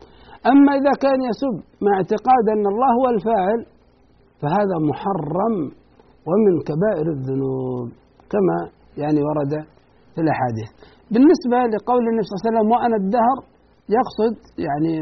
[0.52, 3.60] أما إذا كان يسب مع اعتقاد أن الله هو الفاعل
[4.40, 5.54] فهذا محرم
[6.28, 7.86] ومن كبائر الذنوب
[8.32, 8.56] كما
[9.02, 9.52] يعني ورد
[10.14, 10.70] في الأحاديث.
[11.12, 13.38] بالنسبة لقول النبي صلى الله عليه وسلم وأنا الدهر
[13.96, 14.34] يقصد
[14.66, 14.94] يعني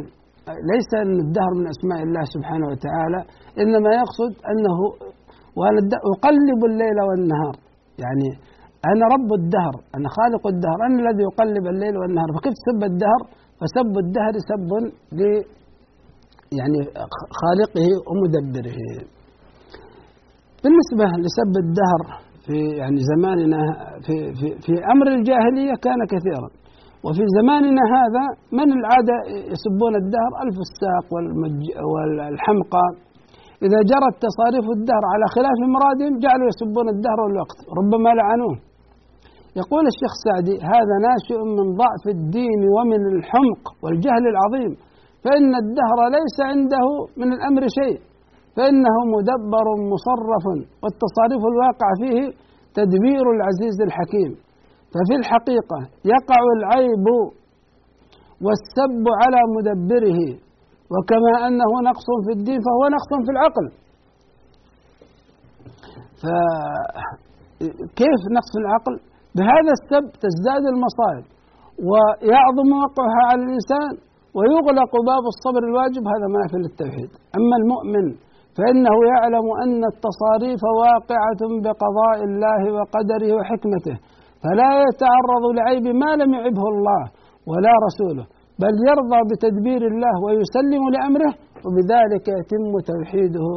[0.72, 3.20] ليس أن الدهر من أسماء الله سبحانه وتعالى
[3.62, 4.76] إنما يقصد أنه
[6.14, 7.56] أقلب الليل والنهار.
[8.02, 8.28] يعني
[8.92, 12.28] أنا رب الدهر أنا خالق الدهر أنا الذي يقلب الليل والنهار.
[12.36, 13.20] فكيف تسب الدهر؟
[13.60, 14.70] فسب الدهر سب
[15.18, 15.20] ل
[16.58, 16.80] يعني
[17.40, 18.78] خالقه ومدبره.
[20.62, 22.02] بالنسبة لسب الدهر
[22.46, 23.60] في يعني زماننا
[24.04, 26.48] في في في أمر الجاهلية كان كثيرا.
[27.04, 28.24] وفي زماننا هذا
[28.58, 29.16] من العادة
[29.52, 31.06] يسبون الدهر؟ الفساق
[31.92, 32.86] والحمقى.
[33.64, 38.56] إذا جرت تصاريف الدهر على خلاف مرادهم جعلوا يسبون الدهر والوقت ربما لعنوه.
[39.60, 44.72] يقول الشيخ سعدي هذا ناشئ من ضعف الدين ومن الحمق والجهل العظيم.
[45.24, 46.86] فإن الدهر ليس عنده
[47.20, 47.98] من الأمر شيء.
[48.56, 50.44] فإنه مدبر مصرف
[50.82, 52.18] والتصاريف الواقع فيه
[52.78, 54.32] تدبير العزيز الحكيم.
[54.92, 55.78] ففي الحقيقة
[56.14, 57.06] يقع العيب
[58.44, 60.20] والسب على مدبره.
[60.92, 63.66] وكما أنه نقص في الدين فهو نقص في العقل.
[66.22, 68.94] فكيف نقص العقل؟
[69.36, 71.24] بهذا السب تزداد المصائب
[71.88, 73.90] ويعظم وقعها على الإنسان
[74.36, 77.10] ويغلق باب الصبر الواجب هذا ما في للتوحيد.
[77.38, 78.06] أما المؤمن
[78.56, 83.96] فإنه يعلم أن التصاريف واقعة بقضاء الله وقدره وحكمته
[84.42, 87.02] فلا يتعرض لعيب ما لم يعبه الله
[87.50, 88.26] ولا رسوله.
[88.62, 91.32] بل يرضى بتدبير الله ويسلم لأمره
[91.64, 93.48] وبذلك يتم توحيده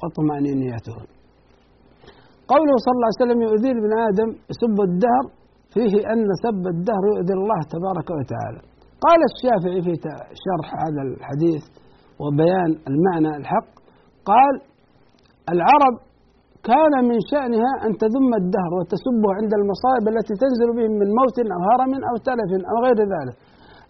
[0.00, 0.96] وطمأنينيته.
[2.52, 5.24] قوله صلى الله عليه وسلم يؤذي ابن آدم يسب الدهر
[5.74, 8.60] فيه أن سب الدهر يؤذي الله تبارك وتعالى.
[9.06, 9.92] قال الشافعي في
[10.44, 11.62] شرح هذا الحديث
[12.22, 13.68] وبيان المعنى الحق
[14.30, 14.54] قال
[15.54, 15.94] العرب
[16.70, 21.60] كان من شأنها أن تذم الدهر وتسبه عند المصائب التي تنزل بهم من موت أو
[21.68, 23.36] هرم أو تلف أو غير ذلك.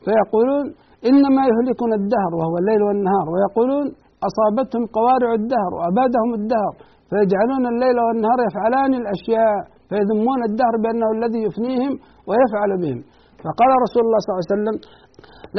[0.05, 0.67] فيقولون
[1.11, 3.87] إنما يهلكنا الدهر وهو الليل والنهار ويقولون
[4.29, 6.73] أصابتهم قوارع الدهر وأبادهم الدهر
[7.11, 9.57] فيجعلون الليل والنهار يفعلان الأشياء
[9.89, 11.93] فيذمون الدهر بأنه الذي يفنيهم
[12.29, 13.01] ويفعل بهم.
[13.45, 14.77] فقال رسول الله صلى الله عليه وسلم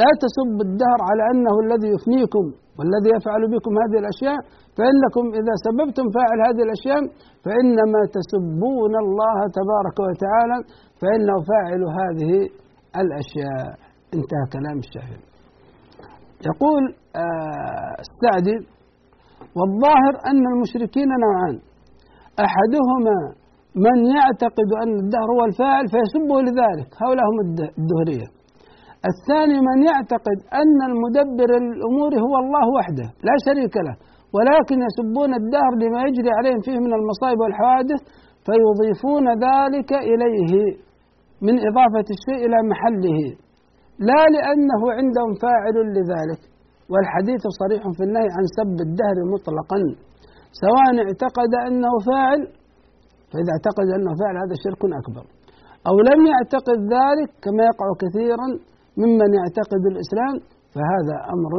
[0.00, 2.44] لا تسب الدهر على أنه الذي يفنيكم
[2.78, 4.38] والذي يفعل بكم هذه الأشياء
[4.76, 7.02] فإنكم إذا سببتم فاعل هذه الأشياء
[7.44, 10.58] فإنما تسبون الله تبارك وتعالى
[11.00, 12.32] فإنه فاعل هذه
[13.02, 13.68] الأشياء.
[14.16, 15.22] انتهى كلام الشافعي
[16.50, 16.82] يقول
[17.24, 18.58] آه السعدي
[19.56, 21.56] والظاهر أن المشركين نوعان.
[22.46, 23.16] أحدهما
[23.86, 27.38] من يعتقد أن الدهر هو الفاعل فيسبه لذلك هؤلاء هم
[27.80, 28.28] الدهرية.
[29.10, 33.94] الثاني من يعتقد أن المدبر الأمور هو الله وحده لا شريك له
[34.36, 38.00] ولكن يسبون الدهر لما يجري عليهم فيه من المصائب والحوادث
[38.46, 40.52] فيضيفون ذلك إليه
[41.46, 43.18] من إضافة الشيء إلى محله.
[44.08, 46.40] لا لأنه عندهم فاعل لذلك
[46.92, 49.78] والحديث صريح في النهي عن سب الدهر مطلقا.
[50.64, 52.40] سواء اعتقد أنه فاعل
[53.30, 55.24] فإذا اعتقد أنه فاعل هذا شرك أكبر.
[55.88, 58.48] أو لم يعتقد ذلك كما يقع كثيرا
[59.02, 60.34] ممن يعتقد الإسلام
[60.74, 61.52] فهذا أمر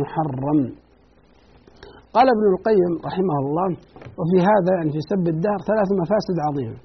[0.00, 0.60] محرم.
[2.14, 3.68] قال ابن القيم رحمه الله
[4.18, 6.78] وفي هذا يعني في سب الدهر ثلاث مفاسد عظيمة.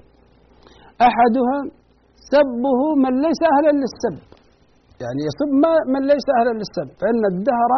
[1.08, 1.58] أحدها
[2.32, 4.33] سبه من ليس أهلا للسب.
[5.04, 5.50] يعني يسب
[5.92, 7.72] من ليس أهلا للسب فإن الدهر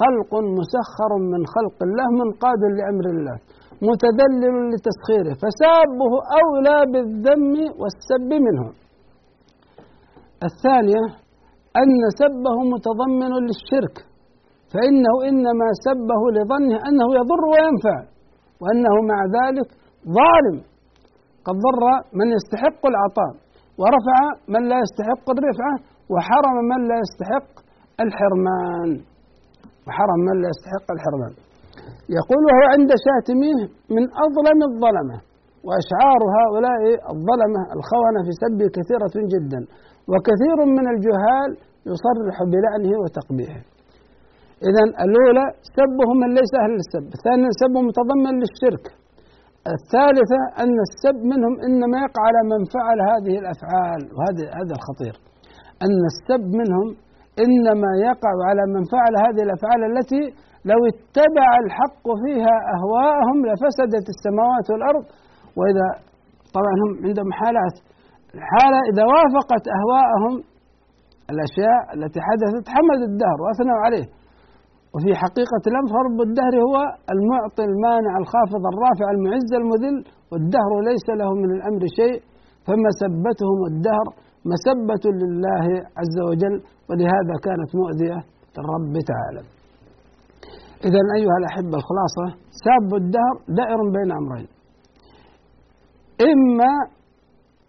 [0.00, 3.36] خلق مسخر من خلق الله منقاد لأمر الله
[3.88, 8.64] متذلل لتسخيره فسابه أولى بالذم والسب منه.
[10.48, 11.04] الثانية
[11.82, 13.96] أن سبه متضمن للشرك
[14.72, 17.98] فإنه إنما سبه لظنه أنه يضر وينفع
[18.62, 19.68] وأنه مع ذلك
[20.18, 20.58] ظالم.
[21.46, 21.82] قد ضر
[22.18, 23.32] من يستحق العطاء
[23.80, 24.18] ورفع
[24.52, 25.74] من لا يستحق الرفعة
[26.12, 27.50] وحرم من لا يستحق
[28.04, 28.90] الحرمان.
[29.86, 31.32] وحرم من لا يستحق الحرمان.
[32.18, 33.62] يقول وهو عند شاتميه
[33.96, 35.18] من أظلم الظلمة.
[35.66, 36.80] وأشعار هؤلاء
[37.14, 39.60] الظلمة الخونة في سبه كثيرة جدا.
[40.10, 41.50] وكثير من الجهال
[41.90, 43.62] يصرح بلعنه وتقبيحه.
[44.68, 45.46] إذا الأولى
[45.78, 47.06] سبهم من ليس أهل السب.
[47.16, 48.84] الثانية سبهم متضمن للشرك.
[49.74, 54.02] الثالثة أن السب منهم إنما يقع على من فعل هذه الأفعال.
[54.14, 55.14] وهذا هذا الخطير.
[55.84, 56.88] أن السب منهم
[57.44, 60.22] إنما يقع على من فعل هذه الأفعال التي
[60.70, 65.04] لو اتبع الحق فيها أهواءهم لفسدت السماوات والأرض.
[65.58, 65.86] وإذا
[66.56, 67.76] طبعا هم عندهم حالات
[68.38, 70.32] الحالة إذا وافقت أهواءهم
[71.32, 74.06] الأشياء التي حدثت حمد الدهر وأثنوا عليه.
[74.94, 76.76] وفي حقيقة الأمر فرب الدهر هو
[77.14, 79.96] المعطي المانع الخافض الرافع المعز المذل
[80.30, 82.18] والدهر ليس له من الأمر شيء
[82.66, 84.06] فمسبتهم الدهر
[84.52, 85.66] مسبة لله
[86.00, 86.56] عز وجل
[86.88, 88.18] ولهذا كانت مؤذية
[88.54, 89.42] للرب تعالى.
[90.88, 92.26] إذا أيها الأحبة الخلاصة
[92.64, 94.48] ساب الدهر دائر بين أمرين.
[96.30, 96.72] إما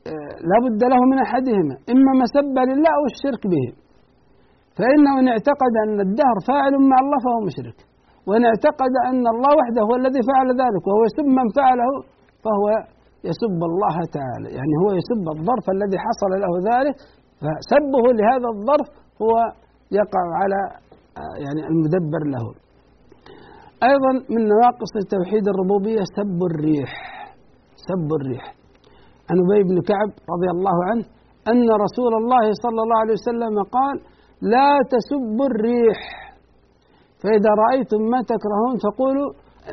[0.08, 3.66] آه، لا بد له من أحدهما إما مسبة لله أو الشرك به.
[4.78, 7.78] فإنه إن اعتقد أن الدهر فاعل مع الله فهو مشرك.
[8.28, 11.90] وإن اعتقد أن الله وحده هو الذي فعل ذلك وهو يسب من فعله
[12.44, 12.66] فهو
[13.30, 14.48] يسب الله تعالى.
[14.58, 16.96] يعني هو يسب الظرف الذي حصل له ذلك
[17.42, 18.88] فسبه لهذا الظرف
[19.24, 19.34] هو
[20.00, 20.60] يقع على
[21.46, 22.46] يعني المدبر له.
[23.90, 26.92] أيضا من نواقص توحيد الربوبية سب الريح
[27.90, 28.46] سب الريح.
[29.30, 31.06] عن أبي بن كعب رضي الله عنه
[31.52, 33.96] أن رسول الله صلى الله عليه وسلم قال
[34.42, 36.00] لا تسبوا الريح.
[37.22, 39.30] فإذا رأيتم ما تكرهون فقولوا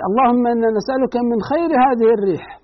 [0.09, 2.60] اللهم إنا نسألك من خير هذه الريح.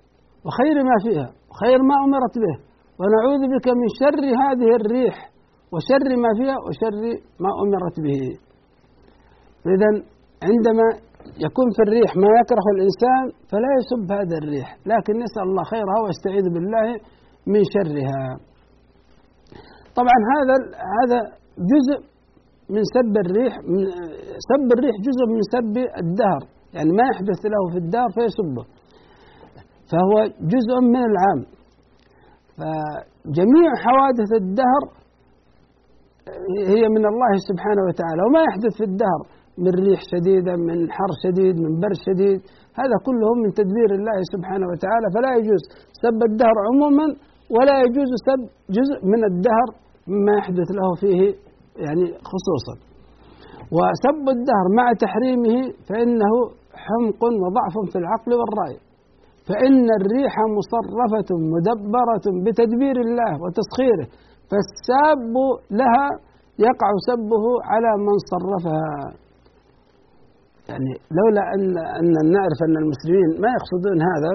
[0.47, 2.55] وخير ما فيها وخير ما أمرت به.
[2.99, 5.15] ونعوذ بك من شر هذه الريح
[5.73, 7.01] وشر ما فيها وشر
[7.43, 8.21] ما أمرت به.
[9.75, 9.89] إذا
[10.49, 10.87] عندما
[11.45, 14.69] يكون في الريح ما يكره الإنسان فلا يسب هذا الريح.
[14.91, 16.87] لكن نسأل الله خيرها ويستعيذ بالله
[17.53, 18.23] من شرها.
[19.99, 20.55] طبعا هذا
[20.97, 21.19] هذا
[21.71, 21.97] جزء
[22.73, 23.81] من سب الريح من
[24.51, 26.41] سب الريح جزء من سب الدهر.
[26.75, 28.63] يعني ما يحدث له في الدهر فيسبه.
[29.89, 30.15] فهو
[30.53, 31.41] جزء من العام.
[32.57, 34.83] فجميع حوادث الدهر
[36.73, 39.21] هي من الله سبحانه وتعالى وما يحدث في الدهر
[39.63, 42.39] من ريح شديدة من حر شديد من برد شديد.
[42.81, 45.63] هذا كله من تدبير الله سبحانه وتعالى فلا يجوز
[46.03, 47.07] سب الدهر عموما
[47.55, 48.41] ولا يجوز سب
[48.77, 49.67] جزء من الدهر
[50.11, 51.21] مما يحدث له فيه
[51.85, 52.75] يعني خصوصا.
[53.75, 56.33] وسب الدهر مع تحريمه فإنه
[56.85, 58.77] حمق وضعف في العقل والرأي.
[59.47, 64.07] فإن الريح مصرفة مدبرة بتدبير الله وتسخيره
[64.49, 65.33] فالساب
[65.79, 66.07] لها
[66.67, 68.89] يقع سبه على من صرفها.
[70.69, 71.63] يعني لولا أن
[71.99, 74.31] أن نعرف أن المسلمين ما يقصدون هذا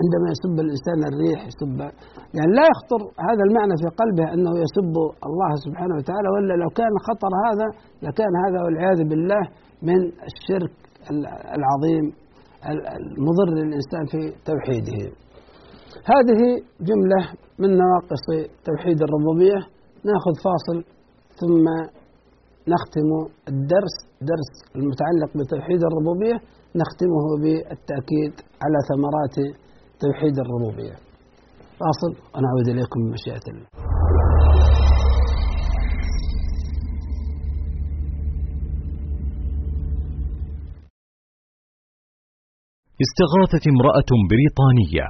[0.00, 1.78] عندما يسب الإنسان الريح يسب.
[2.36, 4.94] يعني لا يخطر هذا المعنى في قلبه أنه يسب
[5.28, 7.66] الله سبحانه وتعالى ولا لو كان خطر هذا
[8.06, 9.42] لكان هذا والعياذ بالله
[9.88, 10.74] من الشرك
[11.56, 12.06] العظيم.
[12.68, 14.20] المضر للإنسان في
[14.50, 14.98] توحيده.
[16.12, 16.40] هذه
[16.80, 17.20] جملة
[17.58, 18.26] من نواقص
[18.64, 19.60] توحيد الربوبية.
[20.08, 20.84] نأخذ فاصل
[21.40, 21.64] ثم
[22.72, 23.08] نختم
[23.48, 26.36] الدرس درس المتعلق بتوحيد الربوبية.
[26.80, 29.36] نختمه بالتأكيد على ثمرات
[30.00, 30.96] توحيد الربوبية.
[31.80, 33.89] فاصل ونعود إليكم بمشيئة الله.
[43.04, 45.06] استغاثت امرأة بريطانية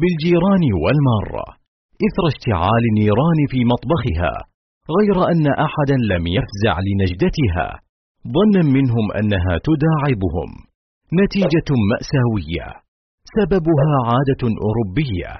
[0.00, 1.46] بالجيران والمارة
[2.06, 4.34] إثر اشتعال النيران في مطبخها
[4.96, 7.68] غير أن أحدا لم يفزع لنجدتها
[8.36, 10.50] ظنا منهم أنها تداعبهم.
[11.20, 12.68] نتيجة مأساوية.
[13.36, 15.30] سببها عادة أوروبية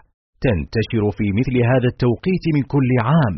[0.45, 3.37] تنتشر في مثل هذا التوقيت من كل عام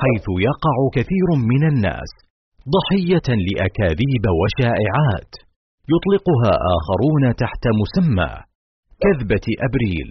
[0.00, 2.10] حيث يقع كثير من الناس
[2.74, 5.32] ضحية لأكاذيب وشائعات.
[5.94, 8.32] يطلقها آخرون تحت مسمى
[9.02, 10.10] كذبة أبريل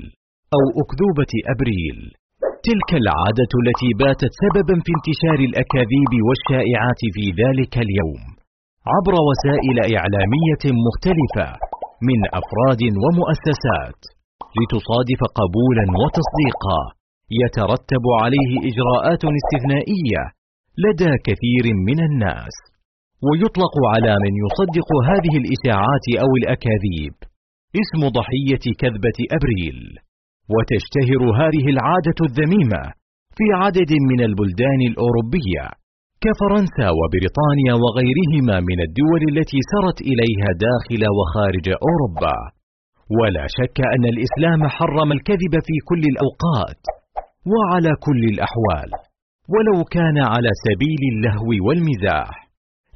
[0.55, 1.99] أو أكذوبة أبريل.
[2.67, 8.21] تلك العادة التي باتت سببا في انتشار الأكاذيب والشائعات في ذلك اليوم
[8.93, 11.47] عبر وسائل إعلامية مختلفة
[12.10, 13.99] من أفراد ومؤسسات
[14.57, 16.82] لتصادف قبولا وتصديقا
[17.41, 20.24] يترتب عليه إجراءات استثنائية
[20.84, 22.55] لدى كثير من الناس.
[23.28, 27.15] ويطلق على من يصدق هذه الإشاعات أو الأكاذيب.
[27.82, 29.80] اسم ضحية كذبة أبريل.
[30.53, 32.84] وتشتهر هذه العادة الذميمة
[33.38, 35.65] في عدد من البلدان الأوروبية
[36.26, 42.38] كفرنسا وبريطانيا وغيرهما من الدول التي سرت إليها داخل وخارج أوروبا.
[43.20, 46.82] ولا شك أن الإسلام حرم الكذب في كل الأوقات
[47.53, 48.89] وعلى كل الأحوال.
[49.53, 52.49] ولو كان على سبيل اللهو والمزاح.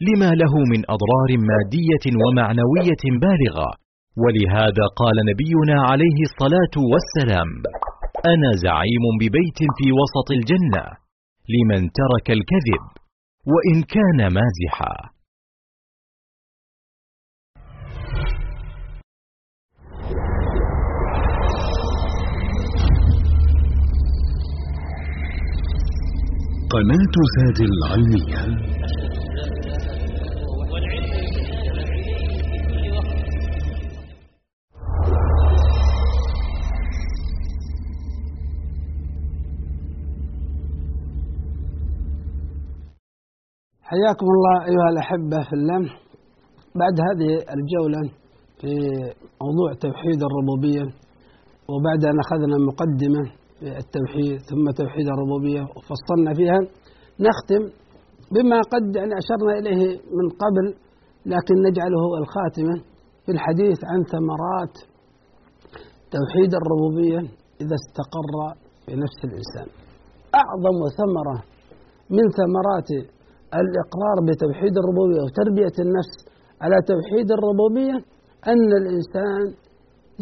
[0.07, 3.69] لما له من أضرار مادية ومعنوية بالغة.
[4.21, 7.49] ولهذا قال نبينا عليه الصلاة والسلام
[8.33, 10.83] أنا زعيم ببيت في وسط الجنة
[11.53, 12.83] لمن ترك الكذب
[13.53, 15.13] وإن كان مازحا.
[26.73, 29.12] قناة زاد العلمية.
[43.93, 45.81] حياكم الله أيها الأحبة في الله.
[46.81, 48.01] بعد هذه الجولة
[48.59, 48.71] في
[49.43, 50.85] موضوع توحيد الربوبية
[51.71, 53.23] وبعد أن أخذنا مقدمة
[53.59, 56.59] في التوحيد ثم توحيد الربوبية وفصلنا فيها
[57.27, 57.63] نختم
[58.33, 59.81] بما قد يعني أشرنا إليه
[60.17, 60.65] من قبل
[61.33, 62.75] لكن نجعله الخاتمة
[63.25, 64.75] في الحديث عن ثمرات
[66.15, 67.19] توحيد الربوبية
[67.63, 68.31] إذا استقر
[68.85, 69.67] في نفس الإنسان.
[70.41, 71.37] أعظم ثمرة
[72.17, 72.89] من ثمرات
[73.61, 76.15] الإقرار بتوحيد الربوبية وتربية النفس
[76.63, 77.97] على توحيد الربوبية
[78.51, 79.43] أن الإنسان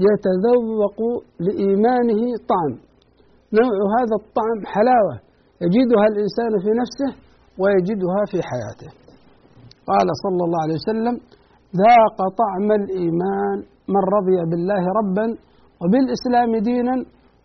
[0.08, 1.00] يتذوق
[1.46, 2.22] لإيمانه
[2.52, 2.74] طعم.
[3.60, 5.16] نوع هذا الطعم حلاوة
[5.66, 7.12] يجدها الإنسان في نفسه
[7.62, 8.90] ويجدها في حياته.
[9.90, 11.16] قال صلى الله عليه وسلم
[11.84, 13.58] ذاق طعم الإيمان
[13.94, 15.28] من رضي بالله ربا
[15.82, 16.96] وبالإسلام دينا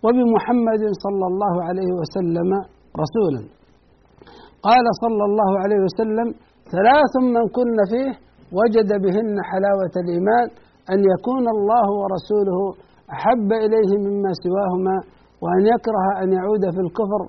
[0.05, 2.51] وبمحمد صلى الله عليه وسلم
[3.03, 3.56] رسولا.
[4.67, 6.29] قال صلى الله عليه وسلم
[6.75, 8.13] ثلاث من كن فيه
[8.59, 10.47] وجد بهن حلاوة الإيمان
[10.93, 12.59] أن يكون الله ورسوله
[13.17, 14.97] أحب إليه مما سواهما
[15.43, 17.21] وأن يكره أن يعود في الكفر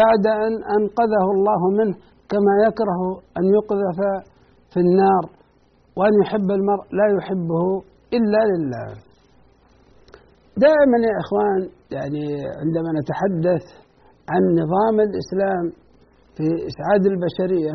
[0.00, 1.94] بعد أن أنقذه الله منه
[2.32, 3.02] كما يكره
[3.38, 3.98] أن يقذف
[4.72, 5.24] في النار
[5.98, 7.64] وأن يحب المرء لا يحبه
[8.16, 8.88] إلا لله.
[10.64, 11.60] دائما يا إخوان
[11.96, 12.24] يعني
[12.62, 13.64] عندما نتحدث
[14.32, 15.64] عن نظام الإسلام
[16.36, 17.74] في إسعاد البشرية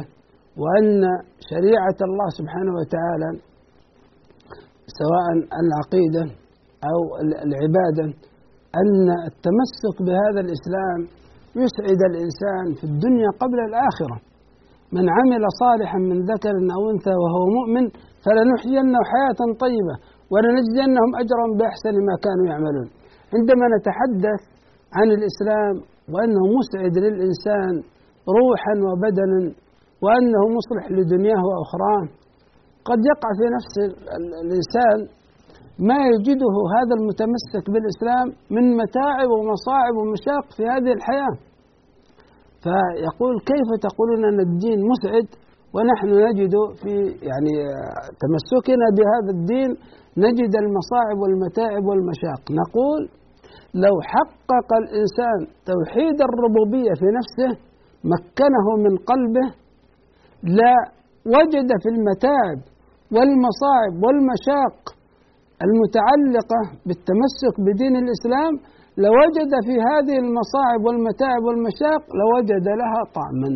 [0.62, 1.00] وأن
[1.52, 3.30] شريعة الله سبحانه وتعالى
[5.00, 5.28] سواء
[5.64, 6.24] العقيدة
[6.92, 7.00] أو
[7.48, 8.06] العبادة
[8.82, 11.00] أن التمسك بهذا الإسلام
[11.64, 14.18] يسعد الإنسان في الدنيا قبل الآخرة.
[14.96, 17.86] من عمل صالحا من ذكر أو أنثى وهو مؤمن
[18.26, 19.96] فلنحيينه حياة طيبة
[20.34, 22.88] ولنجزينهم أجرا بأحسن ما كانوا يعملون.
[23.36, 24.42] عندما نتحدث
[24.98, 25.76] عن الإسلام
[26.14, 27.74] وأنه مسعد للإنسان
[28.40, 29.40] روحا وبدنا
[30.04, 32.04] وأنه مصلح لدنياه وأخراه.
[32.90, 33.74] قد يقع في نفس
[34.44, 34.98] الإنسان
[35.90, 41.36] ما يجده هذا المتمسك بالإسلام من متاعب ومصاعب ومشاق في هذه الحياة.
[42.64, 45.28] فيقول كيف تقولون أن الدين مسعد
[45.76, 46.94] ونحن نجد في
[47.30, 47.54] يعني
[48.24, 49.70] تمسكنا بهذا الدين
[50.26, 52.42] نجد المصاعب والمتاعب والمشاق.
[52.62, 53.02] نقول
[53.86, 55.40] لو حقق الإنسان
[55.72, 57.67] توحيد الربوبية في نفسه
[58.04, 59.48] مكنه من قلبه
[60.44, 60.76] لا
[61.36, 62.60] وجد في المتاعب
[63.16, 64.78] والمصاعب والمشاق
[65.66, 68.54] المتعلقة بالتمسك بدين الإسلام
[69.06, 73.52] لوجد في هذه المصاعب والمتاعب والمشاق لوجد لها طعما.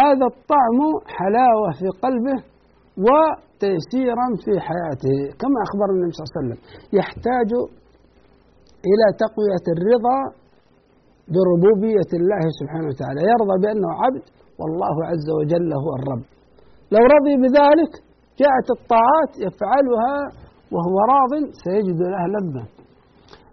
[0.00, 0.78] هذا الطعم
[1.18, 2.38] حلاوة في قلبه
[3.06, 6.58] وتيسيرا في حياته كما أخبر النبي صلى الله عليه وسلم.
[6.98, 7.50] يحتاج
[8.90, 10.18] إلى تقوية الرضا
[11.32, 13.20] بربوبية الله سبحانه وتعالى.
[13.32, 14.24] يرضى بأنه عبد
[14.60, 16.24] والله عز وجل هو الرب.
[16.94, 17.92] لو رضي بذلك
[18.40, 20.14] جاءت الطاعات يفعلها
[20.74, 21.32] وهو راض
[21.64, 22.64] سيجد لها لذة.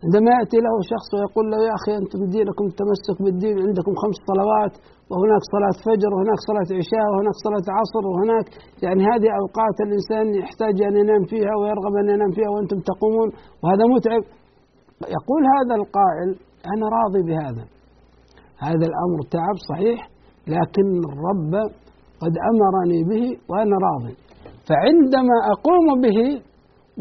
[0.05, 4.74] عندما يأتي له شخص ويقول له يا أخي أنتم دينكم التمسك بالدين عندكم خمس صلوات
[5.11, 8.47] وهناك صلاة فجر وهناك صلاة عشاء وهناك صلاة عصر وهناك
[8.86, 13.30] يعني هذه أوقات الإنسان يحتاج أن ينام فيها ويرغب أن ينام فيها وأنتم تقومون
[13.61, 14.24] وهذا متعب.
[15.17, 16.30] يقول هذا القائل
[16.74, 17.66] أنا راضي بهذا.
[18.68, 19.99] هذا الأمر تعب صحيح
[20.47, 21.53] لكن الرب
[22.22, 24.16] قد أمرني به وأنا راضي.
[24.70, 26.20] فعندما أقوم به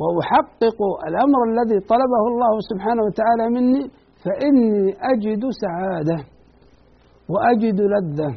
[0.01, 3.83] وأحقق الأمر الذي طلبه الله سبحانه وتعالى مني
[4.25, 6.19] فإني أجد سعادة
[7.33, 8.33] وأجد لذة.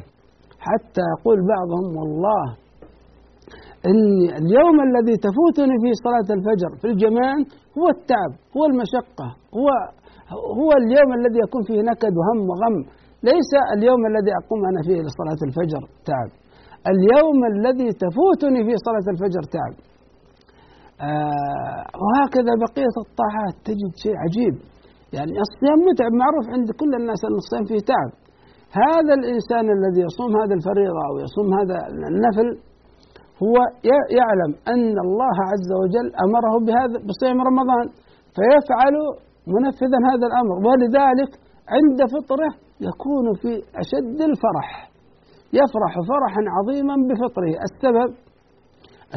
[0.68, 2.44] حتى يقول بعضهم والله
[3.90, 7.32] إني اليوم الذي تفوتني فيه صلاة الفجر في الجماع
[7.78, 9.68] هو التعب هو المشقة هو
[10.60, 12.76] هو اليوم الذي يكون فيه نكد وهم وغم.
[13.30, 16.30] ليس اليوم الذي أقوم أنا فيه لصلاة الفجر تعب.
[16.92, 19.74] اليوم الذي تفوتني فيه صلاة الفجر تعب.
[21.08, 23.54] آه وهكذا بقية الطاعات.
[23.68, 24.54] تجد شيء عجيب.
[25.16, 28.10] يعني الصيام متعب معروف عند كل الناس أن الصيام فيه تعب.
[28.84, 31.76] هذا الإنسان الذي يصوم هذا الفريضة أو يصوم هذا
[32.12, 32.48] النفل
[33.44, 33.56] هو
[34.18, 37.86] يعلم أن الله عز وجل أمره بهذا بصيام رمضان.
[38.36, 38.94] فيفعل
[39.54, 40.56] منفذا هذا الأمر.
[40.66, 41.30] ولذلك
[41.74, 42.50] عند فطره
[42.88, 44.68] يكون في أشد الفرح.
[45.60, 47.54] يفرح فرحا عظيما بفطره.
[47.68, 48.10] السبب؟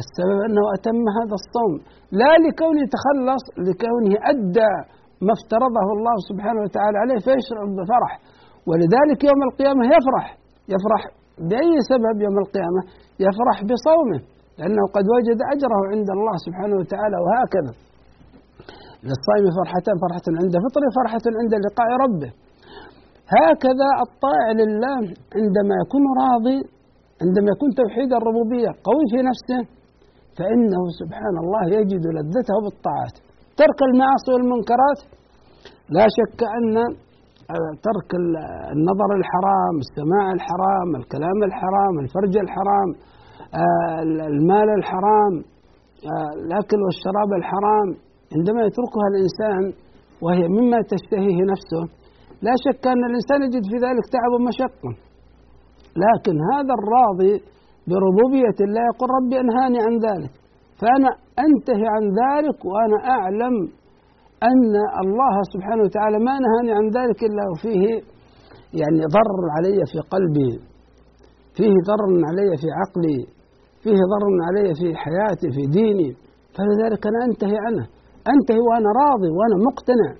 [0.02, 1.74] السبب أنه أتم هذا الصوم.
[2.20, 4.72] لا لكونه تخلص لكونه أدى
[5.26, 8.12] ما افترضه الله سبحانه وتعالى عليه فيشعر بفرح.
[8.68, 10.26] ولذلك يوم القيامة يفرح.
[10.74, 11.02] يفرح
[11.50, 12.82] بأي سبب يوم القيامة؟
[13.26, 14.20] يفرح بصومه
[14.58, 17.72] لأنه قد وجد أجره عند الله سبحانه وتعالى وهكذا.
[19.06, 22.30] للصائم فرحتان فرحة عند فطره فرحة عند لقاء ربه.
[23.38, 24.98] هكذا الطائع لله
[25.38, 26.58] عندما يكون راضي
[27.24, 29.60] عندما يكون توحيد الربوبية قوي في نفسه
[30.36, 33.16] فإنه سبحان الله يجد لذته بالطاعات.
[33.60, 35.00] ترك المعاصي والمنكرات
[35.96, 36.66] لا شك أن
[37.86, 38.08] ترك
[38.74, 42.88] النظر الحرام السماع الحرام الكلام الحرام الفرج الحرام
[44.32, 45.34] المال الحرام
[46.44, 47.88] الأكل والشراب الحرام
[48.36, 49.62] عندما يتركها الإنسان
[50.24, 51.82] وهي مما تشتهيه نفسه
[52.46, 54.90] لا شك أن الإنسان يجد في ذلك تعب ومشقة.
[56.04, 57.34] لكن هذا الراضي
[57.88, 60.32] بربوبية الله يقول ربي أنهاني عن ذلك.
[60.80, 61.10] فأنا
[61.46, 63.54] أنتهي عن ذلك وأنا أعلم
[64.50, 64.72] أن
[65.04, 67.84] الله سبحانه وتعالى ما نهاني عن ذلك إلا وفيه
[68.80, 70.52] يعني ضر علي في قلبي
[71.56, 73.18] فيه ضر علي في عقلي
[73.82, 76.10] فيه ضر علي في حياتي في ديني.
[76.56, 77.86] فلذلك أنا أنتهي عنه.
[78.34, 80.10] أنتهي وأنا راضي وأنا مقتنع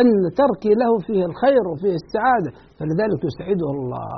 [0.00, 0.06] أن
[0.40, 4.10] تركي له فيه الخير وفيه السعادة فلذلك يسعده الله.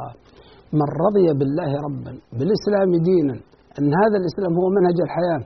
[0.78, 3.36] من رضي بالله ربا بالإسلام دينا
[3.78, 5.42] أن هذا الإسلام هو منهج الحياة.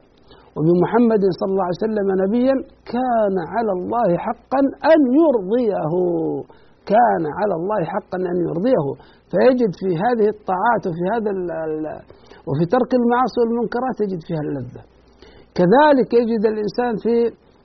[0.57, 2.57] وبمحمد صلى الله عليه وسلم نبيا
[2.95, 5.93] كان على الله حقا أن يرضيه.
[6.93, 8.87] كان على الله حقا أن يرضيه.
[9.31, 11.31] فيجد في هذه الطاعات وفي هذا
[12.49, 14.83] وفي ترك المعاصي والمنكرات يجد فيها اللذة.
[15.59, 17.15] كذلك يجد الإنسان في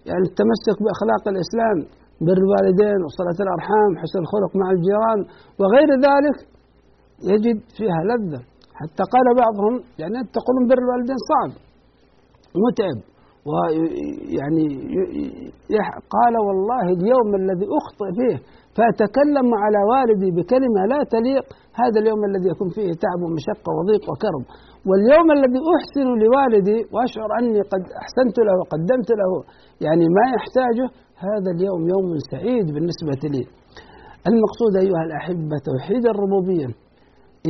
[0.10, 1.78] يعني التمسك بأخلاق الإسلام
[2.28, 5.20] بر الوالدين وصلاة الأرحام حسن الخلق مع الجيران
[5.60, 6.38] وغير ذلك
[7.32, 8.42] يجد فيها لذة.
[8.80, 11.52] حتى قال بعضهم يعني تقولون بر الوالدين صعب
[12.64, 13.00] متعب
[13.50, 14.66] ويعني
[16.16, 18.38] قال والله اليوم الذي أخطئ فيه
[18.78, 21.46] فأتكلم على والدي بكلمة لا تليق
[21.82, 24.44] هذا اليوم الذي يكون فيه تعب ومشقة وضيق وكرب.
[24.88, 29.32] واليوم الذي أحسن لوالدي وأشعر أني قد أحسنت له وقدمت له
[29.86, 30.88] يعني ما يحتاجه
[31.28, 33.44] هذا اليوم يوم سعيد بالنسبة لي.
[34.30, 36.70] المقصود أيها الأحبة توحيد الربوبية.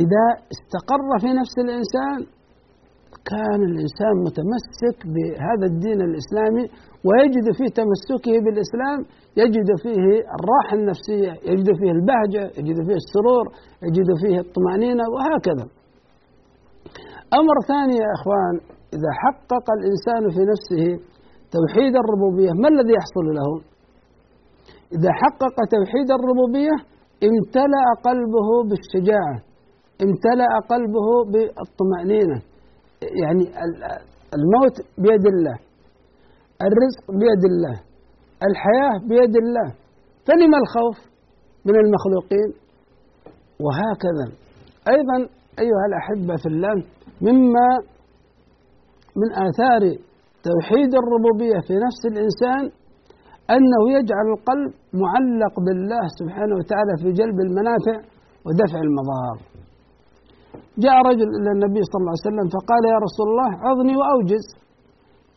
[0.02, 0.24] إذا
[0.54, 2.18] استقر في نفس الإنسان
[3.32, 6.64] كان الإنسان متمسك بهذا الدين الإسلامي
[7.06, 8.98] ويجد في تمسكه بالإسلام
[9.42, 10.04] يجد فيه
[10.36, 13.44] الراحة النفسية يجد فيه البهجة يجد فيه السرور
[13.86, 15.66] يجد فيه الطمأنينة وهكذا.
[17.34, 18.54] أمر ثاني يا إخوان
[18.96, 20.84] إذا حقق الإنسان في نفسه
[21.56, 23.48] توحيد الربوبية ما الذي يحصل له؟
[24.96, 26.76] إذا حقق توحيد الربوبية
[27.28, 29.36] امتلأ قلبه بالشجاعة
[30.04, 32.38] امتلأ قلبه بالطمأنينة.
[33.22, 33.44] يعني
[34.36, 35.56] الموت بيد الله
[36.68, 37.76] الرزق بيد الله
[38.48, 39.68] الحياة بيد الله.
[40.26, 40.96] فلما الخوف
[41.66, 42.50] من المخلوقين؟
[43.64, 44.26] وهكذا.
[44.94, 45.18] أيضا
[45.58, 47.68] أيها الأحبة في الله مما
[49.20, 49.82] من آثار
[50.48, 52.62] توحيد الربوبية في نفس الإنسان
[53.56, 54.70] أنه يجعل القلب
[55.04, 57.96] معلق بالله سبحانه وتعالى في جلب المنافع
[58.46, 59.36] ودفع المضار
[60.84, 64.46] جاء رجل إلى النبي صلى الله عليه وسلم فقال يا رسول الله عظني وأوجز.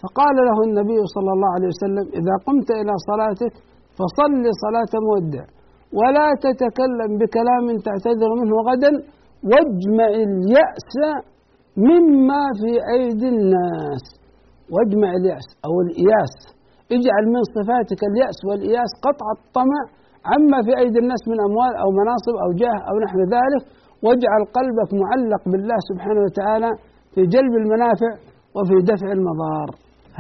[0.04, 3.54] فقال له النبي صلى الله عليه وسلم إذا قمت إلى صلاتك
[4.00, 5.46] فصل صلاة مودع
[6.00, 8.92] ولا تتكلم بكلام تعتذر منه غدا
[9.50, 10.94] واجمع اليأس
[11.78, 14.04] مما في أيدي الناس.
[14.74, 16.36] واجمع اليأس أو الإياس
[16.96, 19.82] اجعل من صفاتك اليأس والإياس قطع الطمع.
[20.32, 23.64] عما في أيدي الناس من أموال أو مناصب أو جاه أو نحو ذلك
[24.06, 26.72] واجعل قلبك معلق بالله سبحانه وتعالى
[27.14, 28.12] في جلب المنافع
[28.56, 29.70] وفي دفع المضار.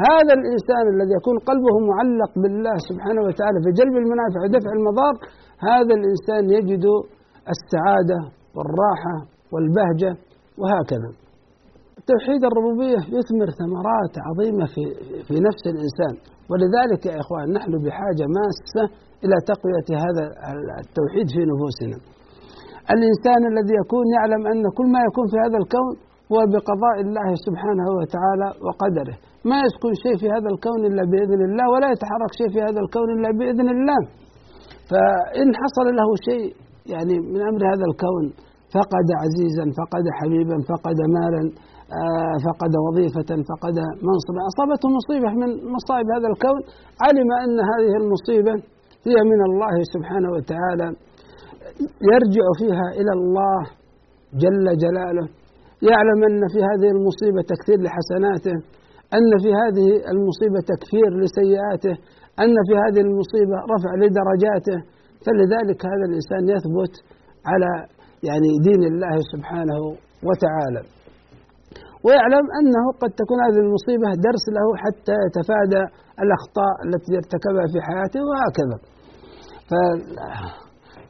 [0.07, 5.13] هذا الإنسان الذي يكون قلبه معلق بالله سبحانه وتعالى في جلب المنافع ودفع المضار
[5.69, 6.85] هذا الإنسان يجد
[7.53, 8.19] السعادة
[8.55, 9.15] والراحة
[9.53, 10.11] والبهجة
[10.61, 11.09] وهكذا.
[12.09, 14.83] توحيد الربوبية يثمر ثمرات عظيمة في,
[15.27, 16.13] في نفس الإنسان.
[16.51, 18.83] ولذلك يا إخوان نحن بحاجة ماسة
[19.23, 20.23] إلى تقوية هذا
[20.83, 21.97] التوحيد في نفوسنا.
[22.95, 25.93] الإنسان الذي يكون يعلم أن كل ما يكون في هذا الكون
[26.31, 29.15] هو بقضاء الله سبحانه وتعالى وقدره.
[29.49, 33.07] ما يسكن شيء في هذا الكون إلا بإذن الله ولا يتحرك شيء في هذا الكون
[33.15, 34.01] إلا بإذن الله.
[34.91, 36.47] فإن حصل له شيء
[36.93, 38.25] يعني من أمر هذا الكون
[38.75, 41.43] فقد عزيزا فقد حبيبا فقد مالا
[42.45, 43.75] فقد وظيفة فقد
[44.07, 46.61] منصبا أصابته مصيبة من مصائب هذا الكون.
[47.05, 48.53] علم أن هذه المصيبة
[49.07, 50.87] هي من الله سبحانه وتعالى.
[52.11, 53.59] يرجع فيها إلى الله
[54.43, 55.25] جل جلاله.
[55.89, 58.55] يعلم أن في هذه المصيبة تكثير لحسناته
[59.17, 61.95] أن في هذه المصيبة تكفير لسيئاته
[62.43, 64.79] أن في هذه المصيبة رفع لدرجاته.
[65.25, 66.93] فلذلك هذا الإنسان يثبت
[67.51, 67.71] على
[68.29, 69.79] يعني دين الله سبحانه
[70.27, 70.81] وتعالى.
[72.05, 75.83] ويعلم أنه قد تكون هذه المصيبة درس له حتى يتفادى
[76.23, 78.77] الأخطاء التي ارتكبها في حياته وهكذا.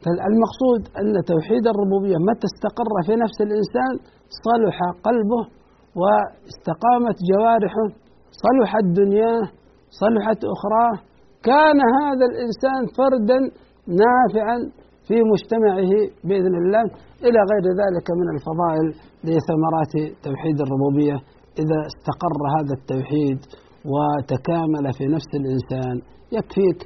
[0.02, 3.92] فالمقصود أن توحيد الربوبية متى استقر في نفس الإنسان
[4.48, 4.76] صلح
[5.06, 5.42] قلبه
[6.00, 7.86] واستقامت جوارحه
[8.44, 9.44] صلحت دنياه
[10.02, 10.94] صلحت أخراه.
[11.50, 13.38] كان هذا الإنسان فردا
[14.02, 14.58] نافعا
[15.08, 15.92] في مجتمعه
[16.28, 16.84] بإذن الله.
[17.26, 18.86] إلى غير ذلك من الفضائل
[19.28, 19.94] لثمرات
[20.26, 21.16] توحيد الربوبية
[21.62, 23.38] إذا استقر هذا التوحيد
[23.92, 25.94] وتكامل في نفس الإنسان
[26.36, 26.80] يكفيك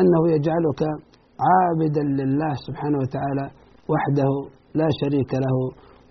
[0.00, 0.80] أنه يجعلك
[1.48, 3.46] عابدا لله سبحانه وتعالى
[3.92, 4.30] وحده
[4.80, 5.56] لا شريك له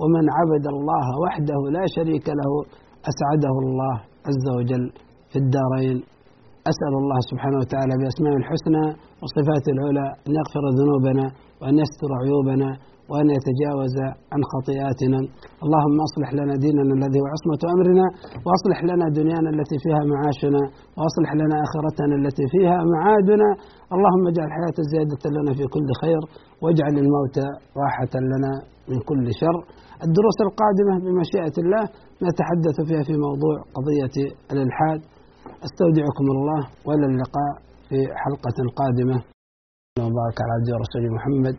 [0.01, 2.51] ومن عبد الله وحده لا شريك له
[3.12, 3.95] أسعده الله
[4.28, 4.86] عز وجل
[5.32, 5.97] في الدارين.
[6.72, 8.86] أسأل الله سبحانه وتعالى بأسمائه الحسنى
[9.22, 11.26] وصفاته العلى أن يغفر ذنوبنا
[11.62, 12.70] وأن يستر عيوبنا
[13.10, 13.95] وأن يتجاوز
[14.34, 15.20] عن خطيئاتنا.
[15.66, 18.05] اللهم أصلح لنا ديننا الذي هو عصمة أمرنا
[18.45, 20.62] وأصلح لنا دنيانا التي فيها معاشنا
[20.97, 23.49] وأصلح لنا آخرتنا التي فيها معادنا.
[23.95, 26.22] اللهم اجعل الحياة زيادة لنا في كل خير
[26.64, 27.38] واجعل الموت
[27.82, 28.51] راحة لنا
[28.91, 29.58] من كل شر.
[30.05, 31.84] الدروس القادمة بمشيئة الله
[32.28, 34.16] نتحدث فيها في موضوع قضية
[34.53, 34.99] الإلحاد.
[35.68, 37.53] أستودعكم الله وإلى اللقاء
[37.89, 39.37] في حلقة قادمة.
[40.06, 41.58] وبارك على عبد رسول محمد.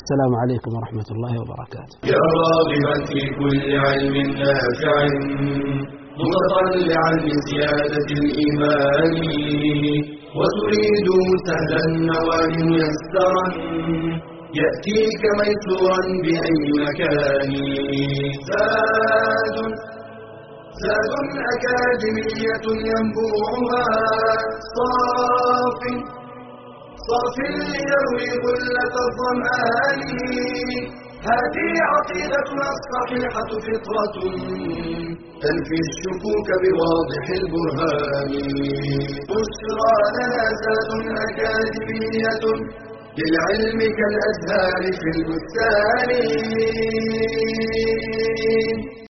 [0.00, 1.96] السلام عليكم ورحمة الله وبركاته.
[2.14, 4.96] يا راغبا في كل علم نافع
[6.20, 9.14] متطلعا لزيادة الإيمان
[10.38, 11.08] وتريد
[11.46, 13.46] سهلا النوال ميسرا
[14.60, 17.50] يأتيك ميسورا بأي مكان.
[18.48, 19.56] زاد
[20.82, 21.12] زاد
[21.54, 23.86] أكاديمية ينبوعها
[24.76, 25.82] صاف
[27.08, 30.00] صاف ليروي غلة الظمآن.
[31.30, 34.16] هذه عقيدتنا الصحيحة فطرة.
[35.42, 38.32] تنفي الشكوك بواضح البرهان.
[39.30, 40.90] بشرى لنا زاد
[41.26, 42.44] أكاديمية
[43.18, 46.10] للعلم كالأزهار في البستان.